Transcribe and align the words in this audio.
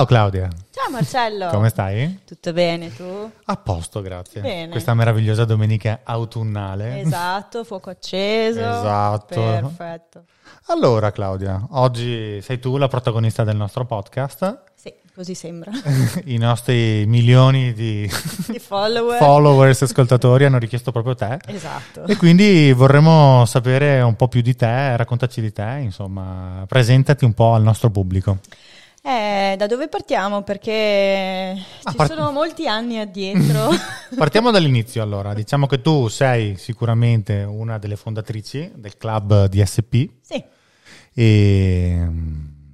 Ciao 0.00 0.08
Claudia. 0.08 0.48
Ciao 0.70 0.90
Marcello. 0.90 1.48
Come 1.48 1.68
stai? 1.68 2.20
Tutto 2.24 2.54
bene, 2.54 2.90
tu? 2.90 3.30
A 3.44 3.56
posto, 3.56 4.00
grazie. 4.00 4.40
Bene. 4.40 4.70
Questa 4.70 4.94
meravigliosa 4.94 5.44
domenica 5.44 6.00
autunnale. 6.04 7.00
Esatto, 7.02 7.64
fuoco 7.64 7.90
acceso. 7.90 8.60
Esatto. 8.60 9.34
Perfetto. 9.34 10.24
Allora 10.68 11.10
Claudia, 11.12 11.66
oggi 11.72 12.40
sei 12.40 12.58
tu 12.58 12.78
la 12.78 12.88
protagonista 12.88 13.44
del 13.44 13.56
nostro 13.56 13.84
podcast. 13.84 14.62
Sì, 14.74 14.90
così 15.14 15.34
sembra. 15.34 15.70
I 16.24 16.38
nostri 16.38 17.04
milioni 17.06 17.74
di 17.74 18.10
Di 18.48 18.58
follower. 18.58 19.18
followers 19.18 19.82
e 19.82 19.84
ascoltatori 19.84 20.46
hanno 20.46 20.56
richiesto 20.58 20.92
proprio 20.92 21.14
te. 21.14 21.36
esatto. 21.48 22.06
E 22.06 22.16
quindi 22.16 22.72
vorremmo 22.72 23.44
sapere 23.44 24.00
un 24.00 24.16
po' 24.16 24.28
più 24.28 24.40
di 24.40 24.56
te, 24.56 24.96
raccontaci 24.96 25.42
di 25.42 25.52
te, 25.52 25.78
insomma, 25.82 26.64
presentati 26.66 27.26
un 27.26 27.34
po' 27.34 27.52
al 27.52 27.62
nostro 27.62 27.90
pubblico. 27.90 28.38
Eh, 29.02 29.54
da 29.56 29.66
dove 29.66 29.88
partiamo? 29.88 30.42
Perché 30.42 31.56
Ah, 31.84 31.90
ci 31.90 31.96
part- 31.96 32.12
sono 32.12 32.30
molti 32.32 32.68
anni 32.68 32.98
addietro. 32.98 33.70
Partiamo 34.14 34.50
dall'inizio 34.50 35.02
allora, 35.02 35.32
diciamo 35.32 35.66
che 35.66 35.80
tu 35.80 36.08
sei 36.08 36.56
sicuramente 36.56 37.42
una 37.42 37.78
delle 37.78 37.96
fondatrici 37.96 38.72
del 38.74 38.96
club 38.98 39.46
DSP 39.48 40.08
sì, 40.20 40.44
e 41.14 42.06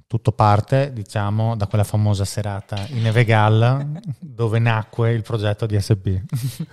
tutto 0.07 0.31
parte, 0.31 0.93
diciamo, 0.93 1.57
da 1.57 1.67
quella 1.67 1.83
famosa 1.83 2.23
serata 2.23 2.77
in 2.91 3.05
Evegal 3.05 3.99
dove 4.19 4.57
nacque 4.57 5.11
il 5.11 5.21
progetto 5.21 5.65
DSP. 5.65 6.21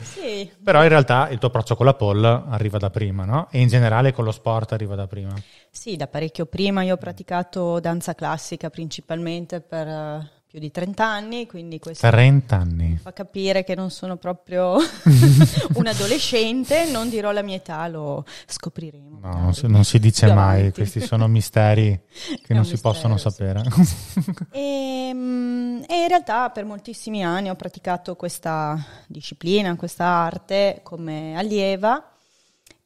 sì. 0.00 0.48
Però 0.62 0.81
in 0.83 0.89
realtà 0.89 1.28
il 1.31 1.39
tuo 1.39 1.48
approccio 1.48 1.75
con 1.75 1.84
la 1.84 1.94
pole 1.94 2.44
arriva 2.48 2.78
da 2.78 2.91
prima, 2.91 3.25
no? 3.25 3.48
E 3.50 3.61
in 3.61 3.67
generale 3.67 4.12
con 4.12 4.25
lo 4.25 4.31
sport 4.31 4.72
arriva 4.72 4.94
da 4.94 5.09
prima. 5.09 5.34
Sì, 5.69 5.97
da 5.97 6.06
parecchio 6.06 6.47
prima 6.47 6.84
io 6.84 6.94
ho 6.94 6.97
praticato 6.97 7.81
danza 7.81 8.14
classica 8.14 8.70
principalmente 8.70 9.61
per 9.61 9.89
eh, 9.89 10.31
più 10.55 10.62
di 10.62 10.70
30 10.70 11.05
anni, 11.05 11.47
quindi 11.48 11.80
questo 11.80 12.08
30 12.08 12.56
anni. 12.56 12.97
fa 13.02 13.12
capire 13.12 13.64
che 13.64 13.74
non 13.74 13.91
sono 13.91 14.16
proprio 14.19 14.77
un 15.74 15.86
adolescente, 15.88 16.88
non 16.92 17.08
dirò 17.08 17.33
la 17.33 17.42
mia 17.42 17.56
età, 17.56 17.88
lo 17.88 18.24
scopriremo. 18.47 19.19
No, 19.20 19.32
non 19.32 19.52
si, 19.52 19.66
non 19.66 19.82
si 19.82 19.98
dice 19.98 20.32
mai, 20.32 20.72
questi 20.72 21.00
sono 21.00 21.27
misteri 21.27 22.00
che 22.47 22.55
non 22.55 22.64
si 22.64 22.75
mistero, 22.75 22.92
possono 22.92 23.16
sì. 23.16 23.22
sapere. 23.22 23.62
E, 24.52 25.10
mm, 25.12 25.82
e 25.88 26.02
in 26.02 26.08
realtà 26.08 26.50
per 26.50 26.64
moltissimi 26.64 27.25
anni 27.25 27.50
ho 27.50 27.56
praticato 27.56 28.14
questa 28.14 28.78
disciplina, 29.08 29.75
questa 29.75 30.05
arte 30.05 30.80
come 30.84 31.36
allieva 31.36 32.14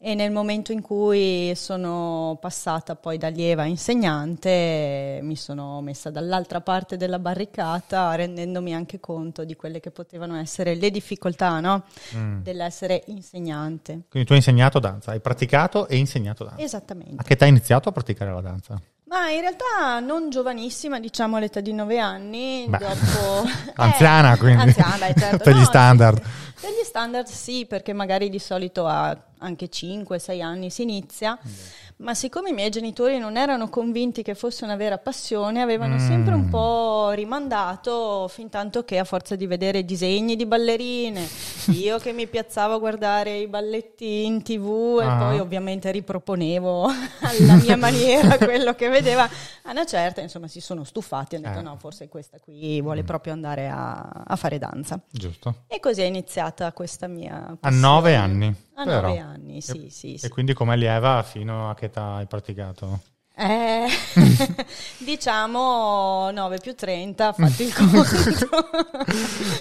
e 0.01 0.15
nel 0.15 0.31
momento 0.31 0.71
in 0.71 0.81
cui 0.81 1.53
sono 1.57 2.39
passata 2.41 2.95
poi 2.95 3.19
da 3.19 3.27
allieva 3.27 3.63
a 3.63 3.67
insegnante 3.67 5.19
mi 5.23 5.35
sono 5.35 5.81
messa 5.81 6.11
dall'altra 6.11 6.61
parte 6.61 6.97
della 6.97 7.19
barricata 7.19 8.15
rendendomi 8.15 8.73
anche 8.73 9.01
conto 9.01 9.45
di 9.45 9.57
quelle 9.57 9.81
che 9.81 9.91
potevano 9.91 10.37
essere 10.37 10.77
le 10.77 10.91
difficoltà 10.91 11.59
no? 11.59 11.85
Mm. 12.15 12.43
dell'essere 12.43 13.03
insegnante. 13.07 14.03
Quindi 14.09 14.29
tu 14.29 14.35
hai 14.35 14.39
insegnato 14.39 14.79
danza, 14.79 15.11
hai 15.11 15.21
praticato 15.21 15.89
e 15.89 15.97
insegnato 15.97 16.45
danza. 16.45 16.63
Esattamente. 16.63 17.17
A 17.17 17.23
che 17.25 17.33
età 17.33 17.45
hai 17.45 17.51
iniziato 17.51 17.89
a 17.89 17.93
praticare 17.93 18.33
la 18.33 18.41
danza? 18.41 18.81
Ma 19.09 19.31
in 19.31 19.41
realtà 19.41 20.01
non 20.01 20.29
giovanissima, 20.29 21.01
diciamo 21.01 21.37
all'età 21.37 21.61
di 21.61 21.73
nove 21.73 21.99
anni, 21.99 22.67
Beh, 22.69 22.77
dopo... 22.79 23.49
anziana, 23.77 24.35
Eh, 24.35 24.37
quindi. 24.39 24.63
Anziana, 24.63 24.97
dai, 24.99 25.15
certo. 25.17 25.39
Per 25.45 25.55
gli 25.55 25.59
No, 25.59 25.65
standard. 25.65 26.23
sì, 26.23 26.61
Per 26.61 26.71
gli 26.71 26.85
standard 26.85 27.27
sì, 27.27 27.67
perché 27.67 27.93
magari 27.95 28.29
di 28.29 28.39
solito 28.39 28.87
a 28.87 29.17
anche 29.41 29.69
5-6 29.71 30.43
anni 30.43 30.69
si 30.69 30.83
inizia, 30.83 31.39
ma 31.99 32.15
siccome 32.15 32.51
i 32.51 32.53
miei 32.53 32.71
genitori 32.71 33.19
non 33.19 33.37
erano 33.37 33.69
convinti 33.69 34.23
che 34.23 34.35
fosse 34.35 34.65
una 34.65 34.77
vera 34.77 34.99
passione, 34.99 35.61
avevano 35.63 35.95
Mm. 35.95 36.07
sempre 36.07 36.35
un 36.35 36.49
po' 36.49 37.11
rimandato 37.11 38.29
fin 38.29 38.49
tanto 38.49 38.85
che 38.85 38.99
a 38.99 39.05
forza 39.05 39.35
di 39.37 39.47
vedere 39.47 39.85
disegni 39.85 40.37
di 40.37 40.47
ballerine, 40.47 41.27
io 41.73 41.99
che 41.99 42.13
mi 42.13 42.27
piazzavo 42.27 42.75
a 42.75 42.79
guardare 42.79 43.39
i 43.39 43.49
balletti 43.49 44.25
in 44.25 44.43
tv 44.43 44.99
e 45.03 45.05
Ah. 45.07 45.17
poi 45.17 45.39
ovviamente 45.41 45.91
riproponevo 45.91 46.87
alla 47.23 47.55
mia 47.57 47.77
maniera 47.77 48.37
quello 48.39 48.75
che 48.75 48.89
vedeva, 48.89 49.25
a 49.25 49.71
una 49.71 49.85
certa 49.85 50.21
insomma 50.21 50.47
si 50.49 50.61
sono 50.61 50.85
stufati 50.85 51.35
e 51.35 51.39
hanno 51.39 51.49
detto 51.49 51.61
Eh. 51.61 51.63
no, 51.63 51.77
forse 51.79 52.09
questa 52.09 52.39
qui 52.39 52.81
vuole 52.81 53.03
proprio 53.05 53.33
andare 53.33 53.69
a, 53.69 54.01
a 54.27 54.37
fare 54.37 54.59
danza. 54.59 55.01
Giusto. 55.11 55.63
E 55.67 55.81
così 55.81 56.03
è 56.03 56.05
iniziata 56.05 56.73
questa 56.73 57.07
mia 57.09 57.47
A 57.49 57.57
passione. 57.59 57.83
nove 57.87 58.15
anni. 58.15 58.55
A 58.79 58.85
però. 58.85 59.09
nove 59.09 59.19
anni, 59.19 59.61
sì, 59.61 59.87
E- 59.87 59.91
sì, 59.91 60.15
E 60.15 60.19
sì. 60.19 60.29
quindi 60.29 60.53
come 60.55 60.75
allieva 60.75 61.21
fino 61.25 61.69
a 61.69 61.75
che 61.75 61.88
età 61.89 62.15
hai 62.15 62.27
praticato? 62.27 63.01
Eh, 63.41 63.87
diciamo 64.99 66.31
9 66.33 66.59
più 66.59 66.75
30, 66.75 67.33
fatti 67.33 67.63
il 67.63 67.73
conto. 67.73 68.05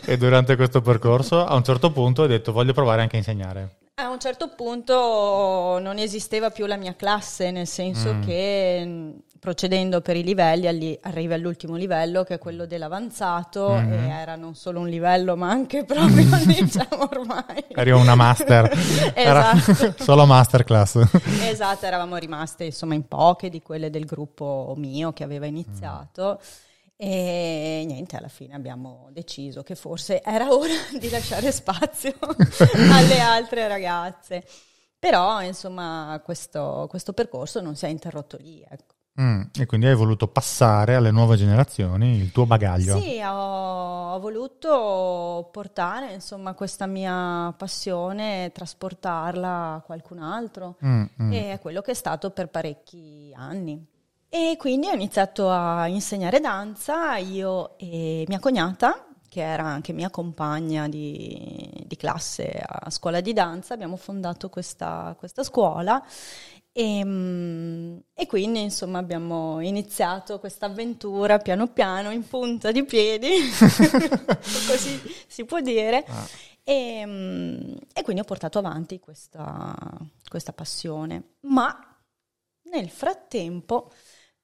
e 0.06 0.18
durante 0.18 0.56
questo 0.56 0.82
percorso 0.82 1.46
a 1.46 1.54
un 1.54 1.64
certo 1.64 1.92
punto 1.92 2.24
hai 2.24 2.28
detto 2.28 2.52
voglio 2.52 2.74
provare 2.74 3.02
anche 3.02 3.18
a 3.18 3.20
insegnare. 3.20 3.77
A 4.00 4.10
un 4.10 4.20
certo 4.20 4.50
punto 4.50 5.80
non 5.82 5.98
esisteva 5.98 6.52
più 6.52 6.68
la 6.68 6.76
mia 6.78 6.96
classe, 6.96 7.50
nel 7.50 7.66
senso 7.66 8.14
Mm. 8.14 8.22
che 8.22 8.86
mh, 8.86 9.14
procedendo 9.40 10.02
per 10.02 10.16
i 10.16 10.22
livelli 10.24 10.68
alli- 10.68 11.00
arrivi 11.02 11.34
all'ultimo 11.34 11.76
livello 11.76 12.24
che 12.24 12.36
è 12.36 12.38
quello 12.38 12.68
dell'avanzato 12.68 13.72
Mhm. 13.72 13.94
e 13.94 14.10
era 14.10 14.36
non 14.36 14.54
solo 14.54 14.82
un 14.82 14.88
livello 14.88 15.36
ma 15.36 15.50
anche 15.50 15.84
proprio 15.90 15.98
diciamo 16.46 17.10
ormai. 17.10 17.66
Arriva 17.74 17.98
una 17.98 18.14
master. 18.14 18.70
Era 19.16 19.54
Esatto. 19.54 20.04
solo 20.04 20.28
masterclass. 20.28 21.00
Esatto, 21.50 21.86
eravamo 21.88 22.18
rimaste 22.18 22.66
insomma 22.66 22.94
in 22.94 23.08
poche 23.08 23.50
di 23.50 23.64
quelle 23.64 23.90
del 23.90 24.06
gruppo 24.06 24.76
mio 24.78 25.12
che 25.12 25.24
aveva 25.24 25.48
iniziato 25.48 26.40
e 27.00 27.84
niente, 27.86 28.18
alla 28.18 28.28
fine 28.28 28.56
abbiamo 28.56 29.10
deciso 29.12 29.62
che 29.62 29.76
forse 29.76 30.22
era 30.24 30.52
ora 30.52 30.74
di 31.00 31.10
lasciare 31.12 31.52
spazio 31.52 32.16
alle 32.92 33.20
altre 33.20 33.68
ragazze. 33.68 34.44
Però 35.00 35.44
insomma 35.44 36.20
questo, 36.26 36.88
questo 36.90 37.14
percorso 37.14 37.62
non 37.62 37.76
si 37.76 37.86
è 37.86 37.90
interrotto 37.90 38.38
lì. 38.40 38.66
Ecco. 38.68 38.96
Mm, 39.22 39.42
E 39.54 39.66
quindi 39.66 39.88
hai 39.88 39.96
voluto 39.96 40.28
passare 40.28 40.96
alle 40.96 41.12
nuove 41.12 41.38
generazioni 41.38 42.18
il 42.18 42.32
tuo 42.32 42.46
bagaglio. 42.48 43.00
Sì, 43.00 43.20
ho, 43.22 44.14
ho 44.14 44.20
voluto 44.20 45.50
portare 45.52 46.14
insomma 46.14 46.54
questa 46.54 46.88
mia 46.88 47.54
passione, 47.56 48.52
trasportarla 48.52 49.74
a 49.76 49.82
qualcun 49.82 50.20
altro. 50.20 50.78
Mm, 50.84 51.04
mm. 51.22 51.32
e 51.32 51.54
è 51.54 51.60
quello 51.60 51.82
che 51.82 51.92
è 51.92 51.96
stato 51.96 52.32
per 52.32 52.50
parecchi 52.50 53.32
anni. 53.36 53.86
E 54.30 54.56
quindi 54.58 54.88
ho 54.88 54.94
iniziato 54.94 55.50
a 55.50 55.88
insegnare 55.88 56.40
danza, 56.40 57.16
io 57.18 57.78
e 57.78 58.26
mia 58.28 58.40
cognata, 58.40 59.08
che 59.30 59.42
era 59.42 59.64
anche 59.64 59.94
mia 59.94 60.10
compagna 60.10 60.88
di, 60.90 61.84
di 61.86 61.96
classe 61.96 62.62
a 62.66 62.90
scuola 62.90 63.22
di 63.22 63.32
danza, 63.32 63.74
abbiamo 63.74 63.96
fondato 63.96 64.50
questa, 64.50 65.16
questa 65.18 65.44
scuola 65.44 66.04
e, 66.72 67.04
mm, 67.04 67.98
e 68.14 68.28
quindi 68.28 68.62
insomma 68.62 69.00
abbiamo 69.00 69.62
iniziato 69.62 70.40
questa 70.40 70.68
avventura 70.68 71.40
piano 71.40 71.68
piano 71.68 72.12
in 72.12 72.28
punta 72.28 72.72
di 72.72 72.84
piedi, 72.84 73.30
così 74.68 75.02
si 75.28 75.44
può 75.46 75.60
dire. 75.60 76.06
Ah. 76.08 76.28
E, 76.64 77.04
mm, 77.06 77.76
e 77.94 78.04
quindi 78.04 78.22
ho 78.22 78.26
portato 78.26 78.60
avanti 78.60 79.00
questa, 79.00 79.76
questa 80.30 80.54
passione. 80.54 81.38
Ma 81.48 81.98
nel 82.70 82.90
frattempo 82.90 83.92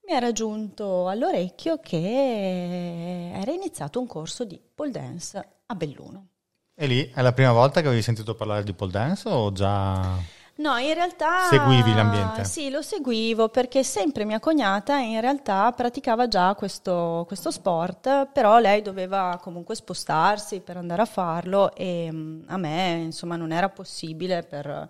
mi 0.06 0.14
era 0.14 0.32
giunto 0.32 1.08
all'orecchio 1.08 1.80
che 1.80 3.32
era 3.34 3.52
iniziato 3.52 4.00
un 4.00 4.08
corso 4.08 4.44
di 4.44 4.60
pole 4.74 4.92
dance 4.92 5.48
a 5.66 5.76
Belluno. 5.76 6.28
E 6.76 6.88
lì 6.88 7.10
è 7.14 7.22
la 7.22 7.34
prima 7.34 7.52
volta 7.52 7.82
che 7.82 7.88
avevi 7.88 8.02
sentito 8.02 8.36
parlare 8.36 8.64
di 8.64 8.74
pole 8.74 8.92
dance 8.92 9.30
o 9.30 9.52
già... 9.52 10.42
No, 10.56 10.78
in 10.78 10.94
realtà... 10.94 11.48
Seguivi 11.50 11.94
l'ambiente? 11.96 12.44
Sì, 12.44 12.70
lo 12.70 12.82
seguivo 12.82 13.50
perché 13.50 13.84
sempre 13.84 14.24
mia 14.24 14.40
cognata 14.40 14.98
in 14.98 15.20
realtà 15.20 15.72
praticava 15.72 16.28
già 16.28 16.54
questo, 16.54 17.24
questo 17.28 17.50
sport, 17.50 18.28
però 18.32 18.60
lei 18.60 18.82
doveva 18.82 19.40
comunque 19.42 19.74
spostarsi 19.74 20.60
per 20.60 20.78
andare 20.78 21.02
a 21.02 21.06
farlo 21.06 21.74
e 21.74 22.10
mm, 22.12 22.44
a 22.48 22.58
me 22.58 23.02
insomma 23.04 23.36
non 23.36 23.52
era 23.52 23.70
possibile 23.70 24.44
per 24.44 24.90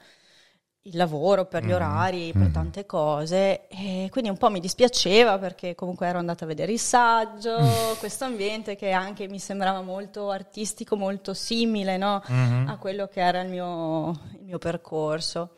il 0.86 0.98
lavoro, 0.98 1.46
per 1.46 1.64
gli 1.64 1.68
Mhm, 1.70 1.74
orari, 1.76 2.32
per 2.34 2.42
mhm. 2.42 2.52
tante 2.52 2.86
cose 2.86 3.68
e 3.70 4.10
quindi 4.12 4.30
un 4.30 4.36
po' 4.38 4.50
mi 4.50 4.60
dispiaceva 4.60 5.38
perché 5.40 5.76
comunque 5.76 6.08
ero 6.08 6.20
andata 6.20 6.44
a 6.44 6.48
vedere 6.48 6.74
il 6.74 6.80
saggio, 6.80 7.56
questo 8.00 8.26
ambiente 8.26 8.76
che 8.76 8.92
anche 8.92 9.28
mi 9.30 9.40
sembrava 9.40 9.82
molto 9.82 10.30
artistico, 10.30 10.98
molto 10.98 11.34
simile, 11.34 11.96
no? 11.98 12.22
Mhm. 12.28 12.68
a 12.68 12.78
quello 12.78 13.08
che 13.08 13.22
era 13.22 13.40
il 13.42 13.50
mio, 13.50 14.10
il 14.40 14.44
mio 14.44 14.58
percorso. 14.58 15.56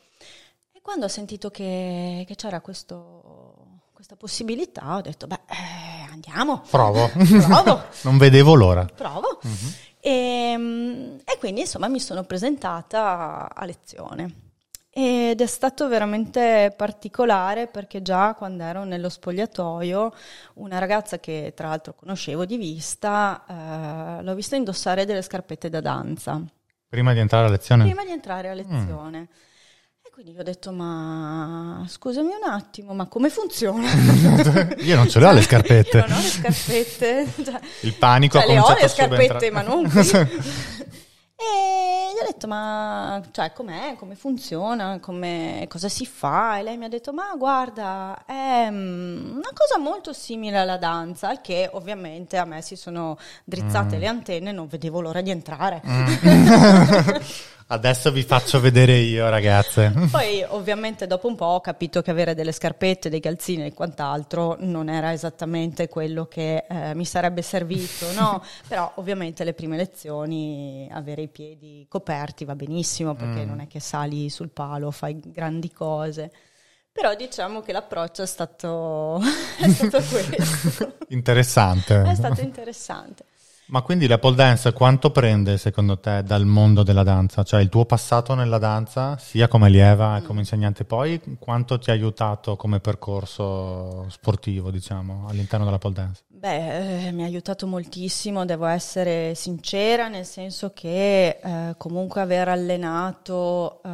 E 0.71 0.79
quando 0.81 1.05
ho 1.05 1.09
sentito 1.09 1.49
che, 1.49 2.23
che 2.27 2.35
c'era 2.35 2.61
questo- 2.61 3.53
questa 3.93 4.15
possibilità, 4.15 4.95
ho 4.97 5.01
detto, 5.01 5.25
beh, 5.25 5.39
eh, 5.49 6.11
andiamo, 6.11 6.61
Provo. 6.69 7.09
Provo. 7.09 7.83
non 8.03 8.17
vedevo 8.19 8.53
l'ora. 8.53 8.85
provo. 8.85 9.39
Mhm. 9.41 9.73
E, 10.01 10.55
mm, 10.55 11.17
e 11.25 11.37
quindi 11.39 11.61
insomma 11.61 11.87
mi 11.87 11.99
sono 11.99 12.23
presentata 12.25 13.49
a 13.51 13.65
lezione. 13.65 14.43
Ed 14.97 15.41
è 15.41 15.45
stato 15.45 15.89
veramente 15.89 16.73
particolare 16.73 17.67
perché 17.67 18.01
già 18.01 18.33
quando 18.33 18.63
ero 18.63 18.85
nello 18.85 19.09
spogliatoio 19.09 20.13
una 20.53 20.77
ragazza 20.77 21.19
che 21.19 21.51
tra 21.53 21.67
l'altro 21.67 21.93
conoscevo 21.95 22.45
di 22.45 22.55
vista 22.55 23.43
eh, 23.45 24.23
l'ho 24.23 24.33
vista 24.33 24.55
indossare 24.55 25.03
delle 25.03 25.21
scarpette 25.21 25.67
da 25.67 25.81
danza. 25.81 26.41
Prima 26.87 27.11
di 27.11 27.19
entrare 27.19 27.47
a 27.47 27.49
lezione? 27.49 27.83
Prima 27.83 28.05
di 28.05 28.11
entrare 28.11 28.47
a 28.47 28.53
lezione. 28.53 29.19
Mm. 29.19 30.01
E 30.01 30.11
quindi 30.13 30.31
gli 30.31 30.39
ho 30.39 30.43
detto, 30.43 30.71
ma 30.71 31.83
scusami 31.85 32.29
un 32.29 32.49
attimo, 32.49 32.93
ma 32.93 33.07
come 33.07 33.29
funziona? 33.29 33.89
Io 34.79 34.95
non 34.95 35.09
ce 35.09 35.19
le 35.19 35.25
ho 35.25 35.33
le 35.33 35.41
scarpette. 35.41 35.97
Io 35.97 36.05
non 36.07 36.17
ho 36.17 36.21
le 36.21 36.29
scarpette. 36.29 37.27
Il 37.81 37.95
panico 37.95 38.39
cioè, 38.39 38.43
ha 38.43 38.47
cominciato 38.47 38.75
le 38.75 38.79
ho 38.79 38.81
le 38.81 38.87
scarpette, 38.87 39.51
ma 39.51 39.61
non 39.61 39.89
qui. 39.89 41.03
E 41.45 42.13
gli 42.13 42.19
ho 42.19 42.25
detto, 42.25 42.47
ma 42.47 43.21
cioè, 43.31 43.51
com'è, 43.53 43.95
come 43.97 44.15
funziona, 44.15 44.99
come, 44.99 45.65
cosa 45.69 45.89
si 45.89 46.05
fa? 46.05 46.57
E 46.57 46.63
lei 46.63 46.77
mi 46.77 46.85
ha 46.85 46.89
detto, 46.89 47.13
ma 47.13 47.33
guarda, 47.37 48.23
è 48.25 48.67
mm, 48.69 49.35
una 49.37 49.51
cosa 49.53 49.79
molto 49.79 50.11
simile 50.13 50.57
alla 50.57 50.77
danza, 50.77 51.29
al 51.29 51.41
che 51.41 51.69
ovviamente 51.73 52.37
a 52.37 52.45
me 52.45 52.61
si 52.61 52.75
sono 52.75 53.17
drizzate 53.43 53.97
mm. 53.97 53.99
le 53.99 54.07
antenne, 54.07 54.51
non 54.51 54.67
vedevo 54.67 55.01
l'ora 55.01 55.21
di 55.21 55.29
entrare. 55.29 55.81
Mm. 55.85 56.05
Adesso 57.67 58.11
vi 58.11 58.21
faccio 58.21 58.59
vedere 58.59 58.97
io, 58.97 59.27
ragazze. 59.27 59.91
Poi, 60.11 60.45
ovviamente, 60.49 61.07
dopo 61.07 61.27
un 61.27 61.35
po' 61.35 61.45
ho 61.45 61.61
capito 61.61 62.03
che 62.03 62.11
avere 62.11 62.35
delle 62.35 62.51
scarpette, 62.51 63.09
dei 63.09 63.19
calzini 63.19 63.65
e 63.65 63.73
quant'altro 63.73 64.55
non 64.59 64.87
era 64.87 65.11
esattamente 65.11 65.89
quello 65.89 66.27
che 66.27 66.65
eh, 66.69 66.93
mi 66.93 67.05
sarebbe 67.05 67.41
servito, 67.41 68.11
no? 68.13 68.43
Però, 68.67 68.91
ovviamente, 68.97 69.43
le 69.43 69.53
prime 69.53 69.77
lezioni, 69.77 70.87
avere 70.91 71.23
i 71.23 71.27
piedi 71.27 71.87
coperti 71.89 72.45
va 72.45 72.55
benissimo 72.55 73.15
perché 73.15 73.43
mm. 73.43 73.47
non 73.47 73.59
è 73.61 73.67
che 73.67 73.79
sali 73.79 74.29
sul 74.29 74.49
palo, 74.49 74.91
fai 74.91 75.19
grandi 75.19 75.71
cose. 75.71 76.31
Però 76.91 77.13
diciamo 77.13 77.61
che 77.61 77.73
l'approccio 77.73 78.21
è 78.21 78.27
stato, 78.27 79.19
è 79.59 79.67
stato 79.67 80.01
questo. 80.03 80.97
interessante. 81.09 82.03
È 82.03 82.15
stato 82.15 82.41
interessante. 82.41 83.25
Ma 83.67 83.81
quindi 83.81 84.05
la 84.05 84.19
pole 84.19 84.35
dance 84.35 84.73
quanto 84.73 85.09
prende 85.09 85.57
secondo 85.57 85.97
te 85.99 86.21
dal 86.23 86.45
mondo 86.45 86.83
della 86.83 87.01
danza? 87.01 87.41
Cioè 87.41 87.61
il 87.61 87.69
tuo 87.69 87.85
passato 87.85 88.35
nella 88.35 88.59
danza, 88.59 89.17
sia 89.17 89.47
come 89.47 89.65
allieva 89.65 90.19
che 90.19 90.25
come 90.27 90.41
insegnante 90.41 90.83
poi, 90.83 91.19
quanto 91.39 91.79
ti 91.79 91.89
ha 91.89 91.93
aiutato 91.93 92.55
come 92.57 92.79
percorso 92.79 94.05
sportivo, 94.09 94.69
diciamo, 94.69 95.25
all'interno 95.27 95.65
della 95.65 95.79
pole 95.79 95.93
dance? 95.95 96.21
Beh, 96.27 97.07
eh, 97.07 97.11
mi 97.11 97.23
ha 97.23 97.25
aiutato 97.25 97.65
moltissimo, 97.65 98.45
devo 98.45 98.65
essere 98.65 99.33
sincera, 99.33 100.09
nel 100.09 100.25
senso 100.25 100.71
che 100.73 101.39
eh, 101.41 101.73
comunque 101.77 102.21
aver 102.21 102.49
allenato 102.49 103.81
eh, 103.83 103.89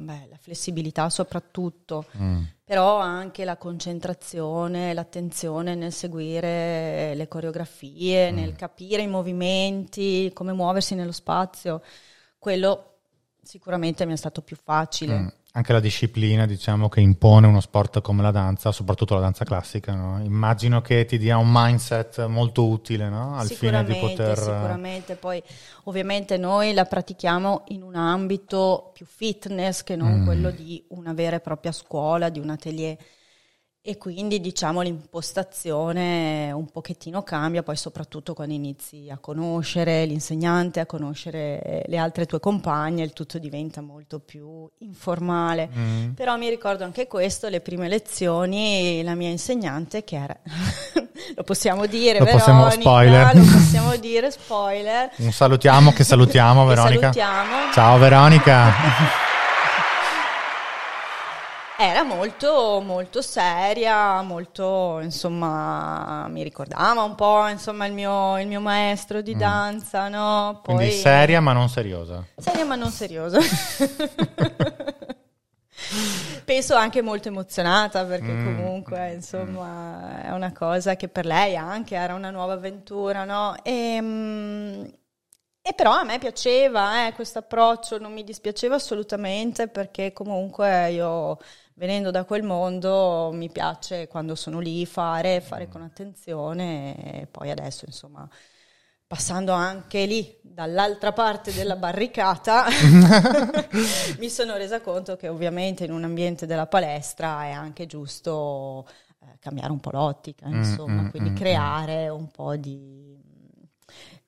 beh, 0.00 0.21
flessibilità 0.42 1.08
soprattutto, 1.08 2.04
mm. 2.18 2.42
però 2.64 2.98
anche 2.98 3.44
la 3.44 3.56
concentrazione, 3.56 4.92
l'attenzione 4.92 5.74
nel 5.74 5.92
seguire 5.92 7.14
le 7.14 7.28
coreografie, 7.28 8.30
mm. 8.30 8.34
nel 8.34 8.54
capire 8.54 9.02
i 9.02 9.06
movimenti, 9.06 10.30
come 10.34 10.52
muoversi 10.52 10.94
nello 10.94 11.12
spazio, 11.12 11.80
quello 12.38 12.96
sicuramente 13.40 14.04
mi 14.04 14.12
è 14.12 14.16
stato 14.16 14.42
più 14.42 14.56
facile. 14.56 15.18
Mm 15.18 15.26
anche 15.54 15.72
la 15.72 15.80
disciplina, 15.80 16.46
diciamo, 16.46 16.88
che 16.88 17.00
impone 17.00 17.46
uno 17.46 17.60
sport 17.60 18.00
come 18.00 18.22
la 18.22 18.30
danza, 18.30 18.72
soprattutto 18.72 19.14
la 19.14 19.20
danza 19.20 19.44
classica, 19.44 19.94
no? 19.94 20.22
immagino 20.24 20.80
che 20.80 21.04
ti 21.04 21.18
dia 21.18 21.36
un 21.36 21.50
mindset 21.50 22.24
molto 22.26 22.66
utile 22.66 23.10
no? 23.10 23.36
al 23.36 23.48
fine 23.48 23.84
di 23.84 23.94
poter... 23.94 24.38
Sicuramente, 24.38 25.14
poi 25.16 25.42
ovviamente 25.84 26.38
noi 26.38 26.72
la 26.72 26.86
pratichiamo 26.86 27.64
in 27.68 27.82
un 27.82 27.96
ambito 27.96 28.92
più 28.94 29.04
fitness 29.04 29.82
che 29.82 29.94
non 29.94 30.20
mm. 30.20 30.24
quello 30.24 30.50
di 30.50 30.82
una 30.88 31.12
vera 31.12 31.36
e 31.36 31.40
propria 31.40 31.72
scuola, 31.72 32.30
di 32.30 32.38
un 32.38 32.48
atelier 32.48 32.96
e 33.84 33.98
quindi 33.98 34.40
diciamo 34.40 34.80
l'impostazione 34.80 36.52
un 36.52 36.70
pochettino 36.70 37.24
cambia, 37.24 37.64
poi 37.64 37.74
soprattutto 37.74 38.32
quando 38.32 38.54
inizi 38.54 39.08
a 39.10 39.18
conoscere 39.18 40.04
l'insegnante, 40.04 40.78
a 40.78 40.86
conoscere 40.86 41.82
le 41.84 41.96
altre 41.96 42.26
tue 42.26 42.38
compagne, 42.38 43.02
il 43.02 43.12
tutto 43.12 43.40
diventa 43.40 43.80
molto 43.80 44.20
più 44.20 44.70
informale. 44.78 45.68
Mm. 45.76 46.10
Però 46.10 46.36
mi 46.36 46.48
ricordo 46.48 46.84
anche 46.84 47.08
questo, 47.08 47.48
le 47.48 47.60
prime 47.60 47.88
lezioni, 47.88 49.02
la 49.02 49.16
mia 49.16 49.30
insegnante 49.30 50.04
che 50.04 50.14
era, 50.14 50.36
lo 51.34 51.42
possiamo 51.42 51.86
dire, 51.86 52.20
lo 52.20 52.24
Veronica, 52.24 52.52
possiamo, 52.52 52.70
spoiler. 52.70 53.34
lo 53.34 53.42
possiamo 53.42 53.96
dire, 53.96 54.30
spoiler. 54.30 55.10
Un 55.16 55.32
salutiamo, 55.32 55.90
che 55.90 56.04
salutiamo 56.04 56.64
Veronica. 56.66 57.10
Che 57.10 57.18
salutiamo. 57.18 57.72
Ciao 57.72 57.98
Veronica. 57.98 59.20
Era 61.78 62.02
molto, 62.02 62.80
molto 62.84 63.22
seria, 63.22 64.20
molto, 64.22 65.00
insomma, 65.00 66.28
mi 66.28 66.42
ricordava 66.42 67.02
un 67.02 67.14
po', 67.14 67.48
insomma, 67.48 67.86
il 67.86 67.92
mio, 67.92 68.38
il 68.38 68.46
mio 68.46 68.60
maestro 68.60 69.22
di 69.22 69.34
mm. 69.34 69.38
danza, 69.38 70.08
no? 70.08 70.60
Poi, 70.62 70.74
Quindi 70.76 70.94
seria 70.94 71.40
ma 71.40 71.52
non 71.52 71.68
seriosa. 71.68 72.24
Seria 72.36 72.64
ma 72.64 72.76
non 72.76 72.90
seriosa. 72.90 73.38
Penso 76.44 76.74
anche 76.74 77.02
molto 77.02 77.28
emozionata 77.28 78.04
perché 78.04 78.30
mm. 78.32 78.44
comunque, 78.44 79.12
insomma, 79.14 80.22
è 80.24 80.30
una 80.30 80.52
cosa 80.52 80.94
che 80.94 81.08
per 81.08 81.24
lei 81.24 81.56
anche 81.56 81.94
era 81.96 82.14
una 82.14 82.30
nuova 82.30 82.52
avventura, 82.52 83.24
no? 83.24 83.56
E... 83.62 83.72
Ehm, 83.72 84.92
e 85.64 85.74
però 85.74 85.92
a 85.92 86.02
me 86.02 86.18
piaceva 86.18 87.06
eh, 87.06 87.12
questo 87.12 87.38
approccio, 87.38 87.98
non 87.98 88.12
mi 88.12 88.24
dispiaceva 88.24 88.74
assolutamente 88.74 89.68
perché 89.68 90.12
comunque 90.12 90.90
io 90.90 91.38
venendo 91.74 92.10
da 92.10 92.24
quel 92.24 92.42
mondo 92.42 93.30
mi 93.32 93.50
piace 93.50 94.08
quando 94.08 94.34
sono 94.34 94.58
lì 94.58 94.84
fare, 94.86 95.40
fare 95.40 95.68
con 95.68 95.82
attenzione 95.82 97.20
e 97.20 97.26
poi 97.26 97.50
adesso 97.50 97.84
insomma 97.86 98.28
passando 99.06 99.52
anche 99.52 100.06
lì 100.06 100.38
dall'altra 100.40 101.12
parte 101.12 101.52
della 101.52 101.76
barricata 101.76 102.64
mi 104.18 104.30
sono 104.30 104.56
resa 104.56 104.80
conto 104.80 105.16
che 105.16 105.28
ovviamente 105.28 105.84
in 105.84 105.92
un 105.92 106.04
ambiente 106.04 106.46
della 106.46 106.66
palestra 106.66 107.44
è 107.44 107.50
anche 107.50 107.86
giusto 107.86 108.86
eh, 109.24 109.38
cambiare 109.38 109.70
un 109.70 109.78
po' 109.78 109.90
l'ottica, 109.90 110.48
mm, 110.48 110.54
insomma, 110.54 111.02
mm, 111.02 111.08
quindi 111.10 111.30
mm, 111.30 111.36
creare 111.36 112.10
mm. 112.10 112.14
un 112.14 112.30
po' 112.30 112.56
di 112.56 113.11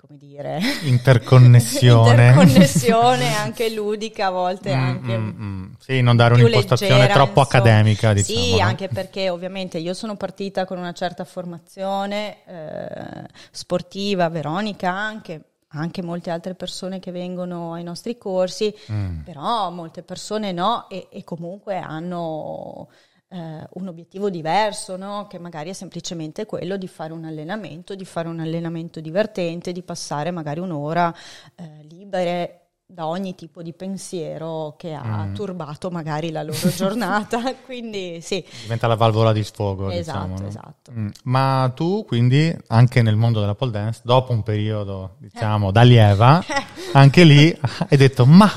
come 0.07 0.19
dire, 0.19 0.61
interconnessione. 0.83 2.29
interconnessione 2.29 3.35
anche 3.35 3.73
ludica, 3.73 4.27
a 4.27 4.31
volte 4.31 4.75
mm, 4.75 4.79
anche. 4.79 5.17
Mm, 5.17 5.29
mm. 5.29 5.73
Sì, 5.79 6.01
non 6.03 6.17
dare 6.17 6.35
un'impostazione 6.35 6.93
leggera, 6.93 7.15
troppo 7.15 7.41
insomma. 7.41 7.63
accademica, 7.63 8.13
diciamo. 8.13 8.39
Sì, 8.39 8.57
no? 8.57 8.67
anche 8.67 8.89
perché 8.89 9.31
ovviamente 9.31 9.79
io 9.79 9.95
sono 9.95 10.17
partita 10.17 10.67
con 10.67 10.77
una 10.77 10.93
certa 10.93 11.25
formazione 11.25 12.45
eh, 12.47 13.29
sportiva, 13.51 14.29
Veronica 14.29 14.91
anche, 14.91 15.43
anche 15.69 16.03
molte 16.03 16.31
altre 16.31 16.55
persone 16.55 16.99
che 16.99 17.11
vengono 17.11 17.73
ai 17.73 17.83
nostri 17.83 18.19
corsi, 18.19 18.75
mm. 18.93 19.21
però 19.21 19.71
molte 19.71 20.03
persone 20.03 20.53
no 20.53 20.87
e, 20.91 21.09
e 21.11 21.25
comunque 21.25 21.79
hanno 21.79 22.89
eh, 23.35 23.67
un 23.73 23.88
obiettivo 23.88 24.31
diverso, 24.31 24.97
no? 24.97 25.26
che 25.29 25.41
magari 25.41 25.71
è 25.71 25.73
semplicemente 25.73 26.47
quello 26.47 26.76
di 26.76 26.87
fare 26.87 27.12
un 27.12 27.25
allenamento, 27.25 27.97
di 27.97 28.05
fare 28.05 28.29
un 28.29 28.38
allenamento 28.38 29.00
divertente, 29.00 29.73
di 29.73 29.83
passare 29.83 30.31
magari 30.31 30.61
un'ora 30.61 31.12
eh, 31.57 31.85
libere 31.88 32.61
da 32.87 33.07
ogni 33.09 33.35
tipo 33.35 33.62
di 33.62 33.73
pensiero 33.73 34.75
che 34.76 34.93
ha 34.93 35.25
mm. 35.25 35.35
turbato 35.35 35.91
magari 35.91 36.31
la 36.31 36.45
loro 36.45 36.69
giornata, 36.71 37.55
quindi 37.64 38.21
sì. 38.21 38.45
Diventa 38.62 38.87
la 38.87 38.95
valvola 38.95 39.33
di 39.33 39.43
sfogo, 39.43 39.91
esatto, 39.91 40.19
diciamo. 40.19 40.41
No? 40.41 40.47
Esatto. 40.47 40.93
Mm. 40.93 41.09
Ma 41.25 41.73
tu 41.75 42.05
quindi 42.07 42.57
anche 42.69 43.03
nel 43.03 43.17
mondo 43.17 43.41
della 43.41 43.57
pole 43.57 43.73
dance, 43.73 44.00
dopo 44.05 44.33
un 44.33 44.45
periodo 44.45 45.17
diciamo 45.19 45.73
da 45.73 45.83
lieva, 45.83 46.41
anche 46.93 47.25
lì 47.25 47.59
hai 47.88 47.97
detto 47.97 48.26
ma 48.26 48.49